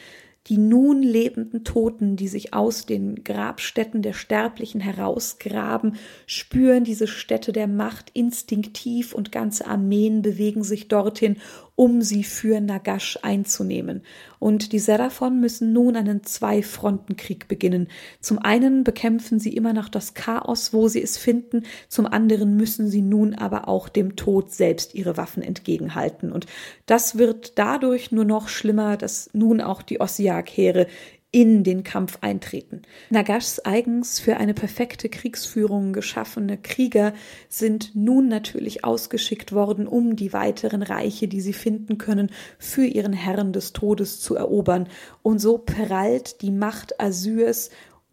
die 0.47 0.57
nun 0.57 1.03
lebenden 1.03 1.65
Toten, 1.65 2.17
die 2.17 2.29
sich 2.29 2.55
aus 2.55 2.87
den 2.87 3.23
Grabstätten 3.25 4.03
der 4.03 4.15
Sterblichen 4.15 4.81
herausgraben, 4.81 5.97
spüren 6.27 6.85
diese 6.85 7.07
Stätte 7.07 7.53
der 7.53 7.67
Macht 7.67 8.11
instinktiv 8.15 9.15
und 9.15 9.33
ganze 9.33 9.67
Armeen 9.67 10.23
bewegen 10.23 10.65
sich 10.65 10.89
dorthin, 10.89 11.37
um 11.81 12.03
sie 12.03 12.25
für 12.25 12.61
Nagash 12.61 13.19
einzunehmen. 13.23 14.03
Und 14.39 14.73
die 14.73 14.79
Seraphon 14.79 15.41
müssen 15.41 15.73
nun 15.73 15.97
einen 15.97 16.23
Zwei-Fronten-Krieg 16.23 17.49
beginnen. 17.49 17.89
Zum 18.21 18.39
einen 18.39 18.85
bekämpfen 18.85 19.39
sie 19.39 19.57
immer 19.57 19.73
noch 19.73 19.89
das 19.89 20.13
Chaos, 20.13 20.75
wo 20.75 20.89
sie 20.89 21.03
es 21.03 21.17
finden, 21.17 21.63
zum 21.89 22.05
anderen 22.05 22.55
müssen 22.55 22.89
sie 22.89 23.01
nun 23.01 23.35
aber 23.35 23.67
auch 23.67 23.89
dem 23.89 24.15
Tod 24.15 24.51
selbst 24.51 24.95
ihre 24.95 25.17
Waffen 25.17 25.43
entgegenhalten. 25.43 26.33
Und 26.33 26.45
das 26.85 27.17
wird 27.17 27.59
dadurch 27.59 28.13
nur 28.13 28.27
noch 28.27 28.49
schlimmer, 28.49 28.99
dass 28.99 29.31
nun 29.33 29.63
auch 29.63 29.81
die 29.81 30.03
Ossiak-Heere 30.03 30.87
in 31.33 31.63
den 31.63 31.85
Kampf 31.85 32.19
eintreten. 32.23 32.83
Nagashs 33.11 33.61
eigens 33.61 34.19
für 34.19 34.39
eine 34.39 34.53
perfekte 34.53 35.09
Kriegsführung 35.09 35.93
geschaffene 35.93 36.59
Krieger 36.59 37.13
sind 37.49 37.95
nun 37.95 38.27
natürlich 38.27 38.85
ausgeschickt 38.85 39.53
worden, 39.53 39.87
um 39.87 40.17
die 40.17 40.33
weiteren 40.33 40.83
Reiche, 40.83 41.29
die 41.29 41.41
sie 41.41 41.53
finden 41.53 41.99
können, 41.99 42.31
für 42.59 42.85
ihren 42.85 43.13
Herrn 43.13 43.53
des 43.53 43.73
Todes 43.73 44.21
zu 44.21 44.35
erobern. 44.35 44.89
Und 45.23 45.39
so 45.39 45.59
prallt 45.59 46.43
die 46.43 46.51
Macht 46.51 47.01
Asyrs 47.01 47.71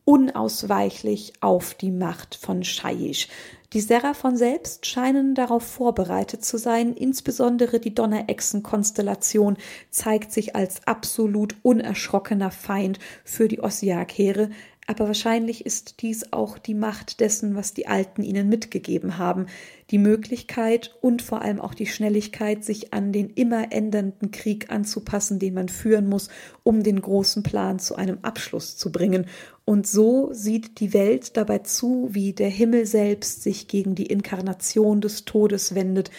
unausweichlich 0.07 1.33
auf 1.41 1.73
die 1.73 1.91
Macht 1.91 2.35
von 2.35 2.63
Shaiish. 2.63 3.27
Die 3.73 3.81
Seraphon 3.81 4.37
selbst 4.37 4.85
scheinen 4.85 5.35
darauf 5.35 5.63
vorbereitet 5.63 6.45
zu 6.45 6.57
sein, 6.57 6.93
insbesondere 6.93 7.79
die 7.81 7.93
Donnerechsen-Konstellation 7.93 9.57
zeigt 9.89 10.31
sich 10.31 10.55
als 10.55 10.87
absolut 10.87 11.55
unerschrockener 11.63 12.51
Feind 12.51 12.97
für 13.25 13.49
die 13.49 13.59
Ossiak-Heere, 13.59 14.49
aber 14.89 15.07
wahrscheinlich 15.07 15.65
ist 15.65 16.01
dies 16.01 16.31
auch 16.31 16.57
die 16.57 16.73
Macht 16.73 17.19
dessen, 17.19 17.55
was 17.55 17.73
die 17.73 17.87
Alten 17.87 18.23
ihnen 18.23 18.47
mitgegeben 18.47 19.17
haben, 19.17 19.47
die 19.91 19.97
Möglichkeit 19.97 20.95
und 21.01 21.21
vor 21.21 21.41
allem 21.41 21.59
auch 21.59 21.73
die 21.73 21.87
Schnelligkeit, 21.87 22.63
sich 22.63 22.93
an 22.93 23.11
den 23.11 23.29
immer 23.31 23.73
ändernden 23.73 24.31
Krieg 24.31 24.71
anzupassen, 24.71 25.39
den 25.39 25.55
man 25.55 25.67
führen 25.67 26.07
muss, 26.07 26.29
um 26.63 26.83
den 26.83 27.01
großen 27.01 27.43
Plan 27.43 27.79
zu 27.79 27.95
einem 27.95 28.19
Abschluss 28.21 28.77
zu 28.77 28.89
bringen. 28.89 29.25
Und 29.69 29.85
so 29.85 30.29
sieht 30.31 30.79
die 30.79 30.93
Welt 30.93 31.35
dabei 31.35 31.57
zu, 31.57 32.07
wie 32.11 32.31
der 32.31 32.47
Himmel 32.47 32.85
selbst 32.85 33.43
sich 33.43 33.67
gegen 33.67 33.95
die 33.95 34.05
Inkarnation 34.05 35.01
des 35.01 35.25
Todes 35.25 35.75
wendet, 35.75 36.09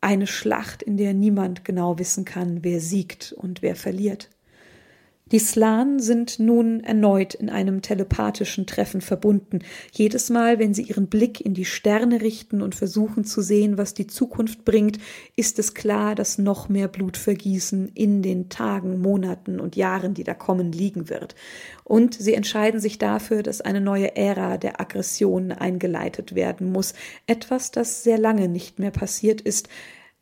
eine 0.00 0.26
Schlacht, 0.26 0.82
in 0.82 0.96
der 0.96 1.12
niemand 1.12 1.62
genau 1.66 1.98
wissen 1.98 2.24
kann, 2.24 2.64
wer 2.64 2.80
siegt 2.80 3.32
und 3.32 3.60
wer 3.60 3.76
verliert. 3.76 4.30
Die 5.32 5.38
Slan 5.38 6.00
sind 6.00 6.40
nun 6.40 6.80
erneut 6.80 7.34
in 7.34 7.50
einem 7.50 7.82
telepathischen 7.82 8.66
Treffen 8.66 9.00
verbunden. 9.00 9.60
Jedes 9.92 10.28
Mal, 10.28 10.58
wenn 10.58 10.74
sie 10.74 10.82
ihren 10.82 11.06
Blick 11.06 11.40
in 11.40 11.54
die 11.54 11.64
Sterne 11.64 12.20
richten 12.20 12.62
und 12.62 12.74
versuchen 12.74 13.24
zu 13.24 13.40
sehen, 13.40 13.78
was 13.78 13.94
die 13.94 14.08
Zukunft 14.08 14.64
bringt, 14.64 14.98
ist 15.36 15.58
es 15.60 15.74
klar, 15.74 16.16
dass 16.16 16.38
noch 16.38 16.68
mehr 16.68 16.88
Blutvergießen 16.88 17.92
in 17.94 18.22
den 18.22 18.48
Tagen, 18.48 19.00
Monaten 19.00 19.60
und 19.60 19.76
Jahren, 19.76 20.14
die 20.14 20.24
da 20.24 20.34
kommen, 20.34 20.72
liegen 20.72 21.08
wird. 21.08 21.36
Und 21.84 22.14
sie 22.14 22.34
entscheiden 22.34 22.80
sich 22.80 22.98
dafür, 22.98 23.42
dass 23.44 23.60
eine 23.60 23.80
neue 23.80 24.16
Ära 24.16 24.56
der 24.56 24.80
Aggression 24.80 25.52
eingeleitet 25.52 26.34
werden 26.34 26.72
muss. 26.72 26.94
Etwas, 27.26 27.70
das 27.70 28.02
sehr 28.02 28.18
lange 28.18 28.48
nicht 28.48 28.80
mehr 28.80 28.90
passiert 28.90 29.40
ist 29.40 29.68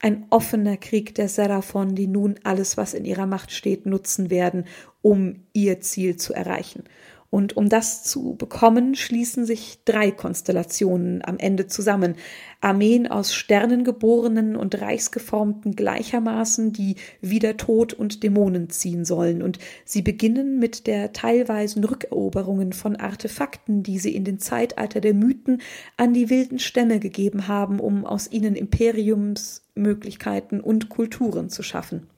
ein 0.00 0.26
offener 0.30 0.76
Krieg 0.76 1.14
der 1.16 1.28
Seraphon, 1.28 1.94
die 1.94 2.06
nun 2.06 2.36
alles, 2.44 2.76
was 2.76 2.94
in 2.94 3.04
ihrer 3.04 3.26
Macht 3.26 3.50
steht, 3.50 3.84
nutzen 3.84 4.30
werden, 4.30 4.64
um 5.08 5.36
ihr 5.54 5.80
Ziel 5.80 6.18
zu 6.18 6.34
erreichen. 6.34 6.84
Und 7.30 7.56
um 7.56 7.70
das 7.70 8.04
zu 8.04 8.36
bekommen, 8.36 8.94
schließen 8.94 9.46
sich 9.46 9.78
drei 9.86 10.10
Konstellationen 10.10 11.24
am 11.24 11.38
Ende 11.38 11.66
zusammen. 11.66 12.16
Armeen 12.60 13.06
aus 13.06 13.34
Sternengeborenen 13.34 14.54
und 14.54 14.78
Reichsgeformten 14.80 15.76
gleichermaßen, 15.76 16.74
die 16.74 16.96
wieder 17.22 17.56
Tod 17.56 17.94
und 17.94 18.22
Dämonen 18.22 18.68
ziehen 18.68 19.06
sollen. 19.06 19.42
Und 19.42 19.58
sie 19.86 20.02
beginnen 20.02 20.58
mit 20.58 20.86
der 20.86 21.14
teilweisen 21.14 21.84
Rückeroberungen 21.84 22.74
von 22.74 22.96
Artefakten, 22.96 23.82
die 23.82 23.98
sie 23.98 24.14
in 24.14 24.24
den 24.24 24.38
Zeitalter 24.38 25.00
der 25.00 25.14
Mythen 25.14 25.62
an 25.96 26.12
die 26.12 26.28
wilden 26.28 26.58
Stämme 26.58 26.98
gegeben 26.98 27.48
haben, 27.48 27.80
um 27.80 28.04
aus 28.04 28.30
ihnen 28.30 28.56
Imperiumsmöglichkeiten 28.56 30.60
und 30.60 30.90
Kulturen 30.90 31.48
zu 31.48 31.62
schaffen. 31.62 32.08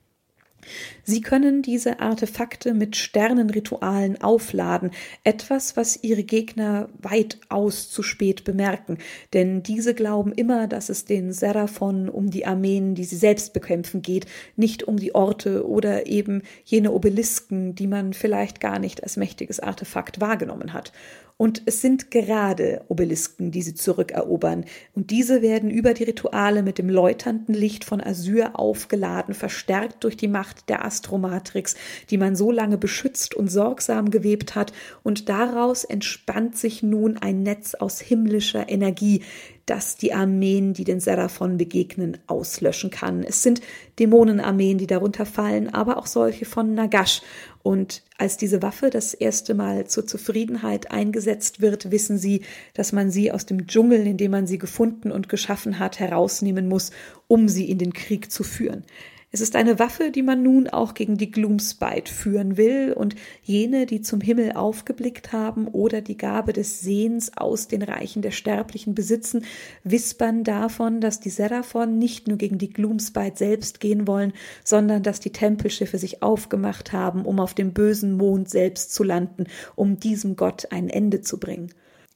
Sie 1.04 1.20
können 1.20 1.62
diese 1.62 2.00
Artefakte 2.00 2.74
mit 2.74 2.96
Sternenritualen 2.96 4.20
aufladen, 4.20 4.90
etwas, 5.24 5.76
was 5.76 6.02
ihre 6.02 6.22
Gegner 6.22 6.88
weitaus 6.98 7.90
zu 7.90 8.02
spät 8.02 8.44
bemerken, 8.44 8.98
denn 9.32 9.62
diese 9.62 9.94
glauben 9.94 10.32
immer, 10.32 10.68
dass 10.68 10.88
es 10.88 11.04
den 11.04 11.32
Seraphon 11.32 12.08
um 12.08 12.30
die 12.30 12.46
Armeen, 12.46 12.94
die 12.94 13.04
sie 13.04 13.16
selbst 13.16 13.52
bekämpfen, 13.52 14.02
geht, 14.02 14.26
nicht 14.56 14.84
um 14.84 14.96
die 14.96 15.14
Orte 15.14 15.66
oder 15.66 16.06
eben 16.06 16.42
jene 16.64 16.92
Obelisken, 16.92 17.74
die 17.74 17.86
man 17.86 18.12
vielleicht 18.12 18.61
gar 18.61 18.78
nicht 18.78 19.02
als 19.02 19.16
mächtiges 19.16 19.61
Artefakt 19.61 20.20
wahrgenommen 20.20 20.72
hat. 20.72 20.92
Und 21.41 21.62
es 21.64 21.80
sind 21.80 22.11
gerade 22.11 22.84
Obelisken, 22.88 23.51
die 23.51 23.62
sie 23.62 23.72
zurückerobern. 23.72 24.66
Und 24.95 25.11
diese 25.11 25.41
werden 25.41 25.70
über 25.70 25.95
die 25.95 26.05
Rituale 26.05 26.62
mit 26.62 26.76
dem 26.76 26.91
läuternden 26.91 27.55
Licht 27.55 27.86
von 27.86 28.03
Asyr 28.03 28.59
aufgeladen, 28.61 29.32
verstärkt 29.32 30.05
durch 30.05 30.18
die 30.18 30.28
Macht 30.28 30.68
der 30.68 30.84
Astromatrix, 30.84 31.76
die 32.11 32.18
man 32.18 32.36
so 32.36 32.51
lange 32.51 32.76
beschützt 32.76 33.34
und 33.34 33.49
sorgsam 33.49 34.11
gewebt 34.11 34.55
hat. 34.55 34.74
Und 35.03 35.30
daraus 35.30 35.84
entspannt 35.84 36.59
sich 36.59 36.82
nun 36.82 37.16
ein 37.16 37.43
Netz 37.43 37.74
aus 37.74 38.03
himmlischer 38.03 38.68
Energie, 38.68 39.22
das 39.70 39.96
die 39.96 40.12
Armeen, 40.12 40.74
die 40.74 40.82
den 40.82 40.98
Seraphon 40.98 41.56
begegnen, 41.56 42.18
auslöschen 42.26 42.90
kann. 42.90 43.22
Es 43.22 43.44
sind 43.44 43.60
Dämonenarmeen, 44.00 44.78
die 44.78 44.88
darunter 44.88 45.24
fallen, 45.24 45.72
aber 45.72 45.96
auch 45.96 46.06
solche 46.06 46.44
von 46.44 46.74
Nagash. 46.74 47.22
Und 47.62 48.02
als 48.18 48.36
diese 48.36 48.62
Waffe 48.62 48.90
das 48.90 49.14
erste 49.14 49.54
Mal 49.54 49.86
zur 49.86 50.06
Zufriedenheit 50.08 50.90
eingesetzt 50.90 51.60
wird, 51.60 51.92
wissen 51.92 52.18
sie, 52.18 52.42
dass 52.74 52.92
man 52.92 53.12
sie 53.12 53.30
aus 53.30 53.46
dem 53.46 53.68
Dschungel, 53.68 54.08
in 54.08 54.16
dem 54.16 54.32
man 54.32 54.48
sie 54.48 54.58
gefunden 54.58 55.12
und 55.12 55.28
geschaffen 55.28 55.78
hat, 55.78 56.00
herausnehmen 56.00 56.68
muss, 56.68 56.90
um 57.28 57.48
sie 57.48 57.70
in 57.70 57.78
den 57.78 57.92
Krieg 57.92 58.32
zu 58.32 58.42
führen. 58.42 58.84
Es 59.33 59.41
ist 59.41 59.55
eine 59.55 59.78
Waffe, 59.78 60.11
die 60.11 60.24
man 60.24 60.43
nun 60.43 60.66
auch 60.66 60.93
gegen 60.93 61.16
die 61.16 61.31
Gloomspite 61.31 62.12
führen 62.12 62.57
will 62.57 62.93
und 62.93 63.14
jene, 63.45 63.87
die 63.87 64.03
zum 64.03 64.20
Himmel 64.20 64.53
aufgeblickt 64.53 65.33
haben 65.33 65.68
oder 65.68 66.01
die 66.01 66.16
Gabe 66.16 66.53
des 66.53 66.81
Sehens 66.81 67.37
aus 67.37 67.68
den 67.68 67.83
Reichen 67.83 68.22
der 68.22 68.33
Sterblichen 68.33 68.97
besitzen, 68.97 69.45
wispern 69.85 70.43
davon, 70.43 71.01
dass 71.01 71.20
die 71.20 71.31
Seraphon 71.31 71.97
nicht 71.97 72.26
nur 72.26 72.39
gegen 72.39 72.59
die 72.59 72.72
Gloomspite 72.72 73.37
selbst 73.37 73.78
gehen 73.78 74.09
wollen, 74.09 74.33
sondern 74.64 75.05
dass 75.05 75.20
die 75.20 75.31
Tempelschiffe 75.31 75.99
sich 75.99 76.24
aufgemacht 76.24 76.93
haben, 76.93 77.24
um 77.24 77.39
auf 77.39 77.55
dem 77.55 77.72
bösen 77.72 78.16
Mond 78.16 78.51
selbst 78.51 78.93
zu 78.93 79.05
landen, 79.05 79.45
um 79.76 80.01
diesem 80.01 80.35
Gott 80.35 80.72
ein 80.72 80.89
Ende 80.89 81.20
zu 81.20 81.39
bringen. 81.39 81.70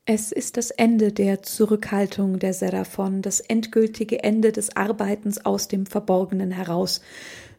Es 0.07 0.33
ist 0.33 0.59
das 0.59 0.71
Ende 0.71 1.13
der 1.13 1.43
Zurückhaltung 1.43 2.39
der 2.39 2.53
Seraphon, 2.53 3.23
das 3.23 3.41
endgültige 3.41 4.23
Ende 4.23 4.53
des 4.53 4.77
Arbeitens 4.77 5.47
aus 5.47 5.67
dem 5.67 5.87
Verborgenen 5.87 6.51
heraus. 6.51 7.01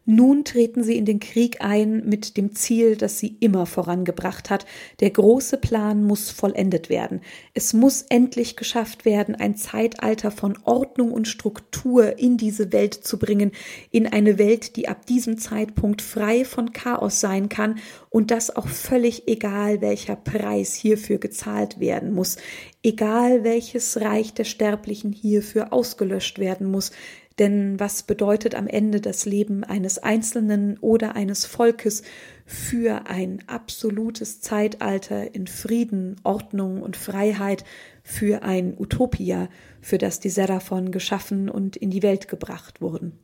Nun 0.08 0.44
treten 0.44 0.84
sie 0.84 0.96
in 0.96 1.04
den 1.04 1.18
Krieg 1.18 1.60
ein 1.60 2.08
mit 2.08 2.36
dem 2.36 2.54
Ziel, 2.54 2.94
das 2.94 3.18
sie 3.18 3.36
immer 3.40 3.66
vorangebracht 3.66 4.50
hat. 4.50 4.64
Der 5.00 5.10
große 5.10 5.58
Plan 5.58 6.04
muss 6.04 6.30
vollendet 6.30 6.88
werden. 6.88 7.20
Es 7.54 7.72
muss 7.72 8.02
endlich 8.02 8.54
geschafft 8.54 9.04
werden, 9.04 9.34
ein 9.34 9.56
Zeitalter 9.56 10.30
von 10.30 10.56
Ordnung 10.62 11.10
und 11.10 11.26
Struktur 11.26 12.20
in 12.20 12.36
diese 12.36 12.72
Welt 12.72 12.94
zu 12.94 13.18
bringen, 13.18 13.50
in 13.90 14.06
eine 14.06 14.38
Welt, 14.38 14.76
die 14.76 14.86
ab 14.86 15.06
diesem 15.06 15.38
Zeitpunkt 15.38 16.02
frei 16.02 16.44
von 16.44 16.72
Chaos 16.72 17.18
sein 17.18 17.48
kann 17.48 17.80
und 18.08 18.30
das 18.30 18.54
auch 18.54 18.68
völlig 18.68 19.26
egal, 19.26 19.80
welcher 19.80 20.14
Preis 20.14 20.72
hierfür 20.74 21.18
gezahlt 21.18 21.80
werden 21.80 22.14
muss, 22.14 22.36
egal 22.84 23.42
welches 23.42 24.00
Reich 24.00 24.34
der 24.34 24.44
Sterblichen 24.44 25.10
hierfür 25.10 25.72
ausgelöscht 25.72 26.38
werden 26.38 26.70
muss. 26.70 26.92
Denn 27.38 27.78
was 27.78 28.02
bedeutet 28.02 28.54
am 28.54 28.66
Ende 28.66 29.00
das 29.00 29.26
Leben 29.26 29.62
eines 29.62 29.98
Einzelnen 29.98 30.78
oder 30.78 31.16
eines 31.16 31.44
Volkes 31.44 32.02
für 32.46 33.06
ein 33.06 33.42
absolutes 33.46 34.40
Zeitalter 34.40 35.34
in 35.34 35.46
Frieden, 35.46 36.16
Ordnung 36.22 36.80
und 36.80 36.96
Freiheit, 36.96 37.64
für 38.02 38.42
ein 38.42 38.74
Utopia, 38.78 39.48
für 39.80 39.98
das 39.98 40.20
die 40.20 40.30
Seraphon 40.30 40.92
geschaffen 40.92 41.50
und 41.50 41.76
in 41.76 41.90
die 41.90 42.02
Welt 42.02 42.28
gebracht 42.28 42.80
wurden? 42.80 43.18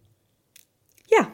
Ja, 1.09 1.33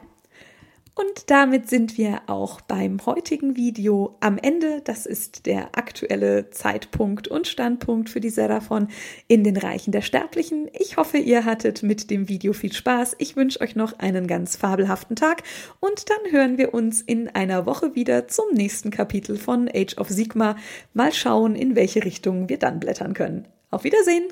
und 0.98 1.30
damit 1.30 1.68
sind 1.68 1.96
wir 1.96 2.22
auch 2.26 2.60
beim 2.60 2.98
heutigen 3.06 3.54
Video 3.54 4.16
am 4.18 4.36
Ende. 4.36 4.82
Das 4.84 5.06
ist 5.06 5.46
der 5.46 5.76
aktuelle 5.78 6.50
Zeitpunkt 6.50 7.28
und 7.28 7.46
Standpunkt 7.46 8.10
für 8.10 8.18
die 8.18 8.30
Seraphon 8.30 8.88
in 9.28 9.44
den 9.44 9.56
Reichen 9.56 9.92
der 9.92 10.00
Sterblichen. 10.00 10.68
Ich 10.72 10.96
hoffe, 10.96 11.18
ihr 11.18 11.44
hattet 11.44 11.84
mit 11.84 12.10
dem 12.10 12.28
Video 12.28 12.52
viel 12.52 12.72
Spaß. 12.72 13.14
Ich 13.18 13.36
wünsche 13.36 13.60
euch 13.60 13.76
noch 13.76 13.98
einen 14.00 14.26
ganz 14.26 14.56
fabelhaften 14.56 15.14
Tag 15.14 15.44
und 15.78 16.06
dann 16.10 16.32
hören 16.32 16.58
wir 16.58 16.74
uns 16.74 17.00
in 17.00 17.28
einer 17.28 17.64
Woche 17.64 17.94
wieder 17.94 18.26
zum 18.26 18.46
nächsten 18.52 18.90
Kapitel 18.90 19.36
von 19.36 19.70
Age 19.72 19.96
of 19.98 20.08
Sigma. 20.08 20.56
Mal 20.94 21.12
schauen, 21.12 21.54
in 21.54 21.76
welche 21.76 22.04
Richtung 22.04 22.48
wir 22.48 22.58
dann 22.58 22.80
blättern 22.80 23.14
können. 23.14 23.46
Auf 23.70 23.84
Wiedersehen! 23.84 24.24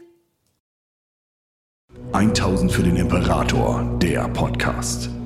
1000 2.13 2.73
für 2.73 2.83
den 2.83 2.97
Imperator, 2.97 3.99
der 4.03 4.29
Podcast. 4.29 5.11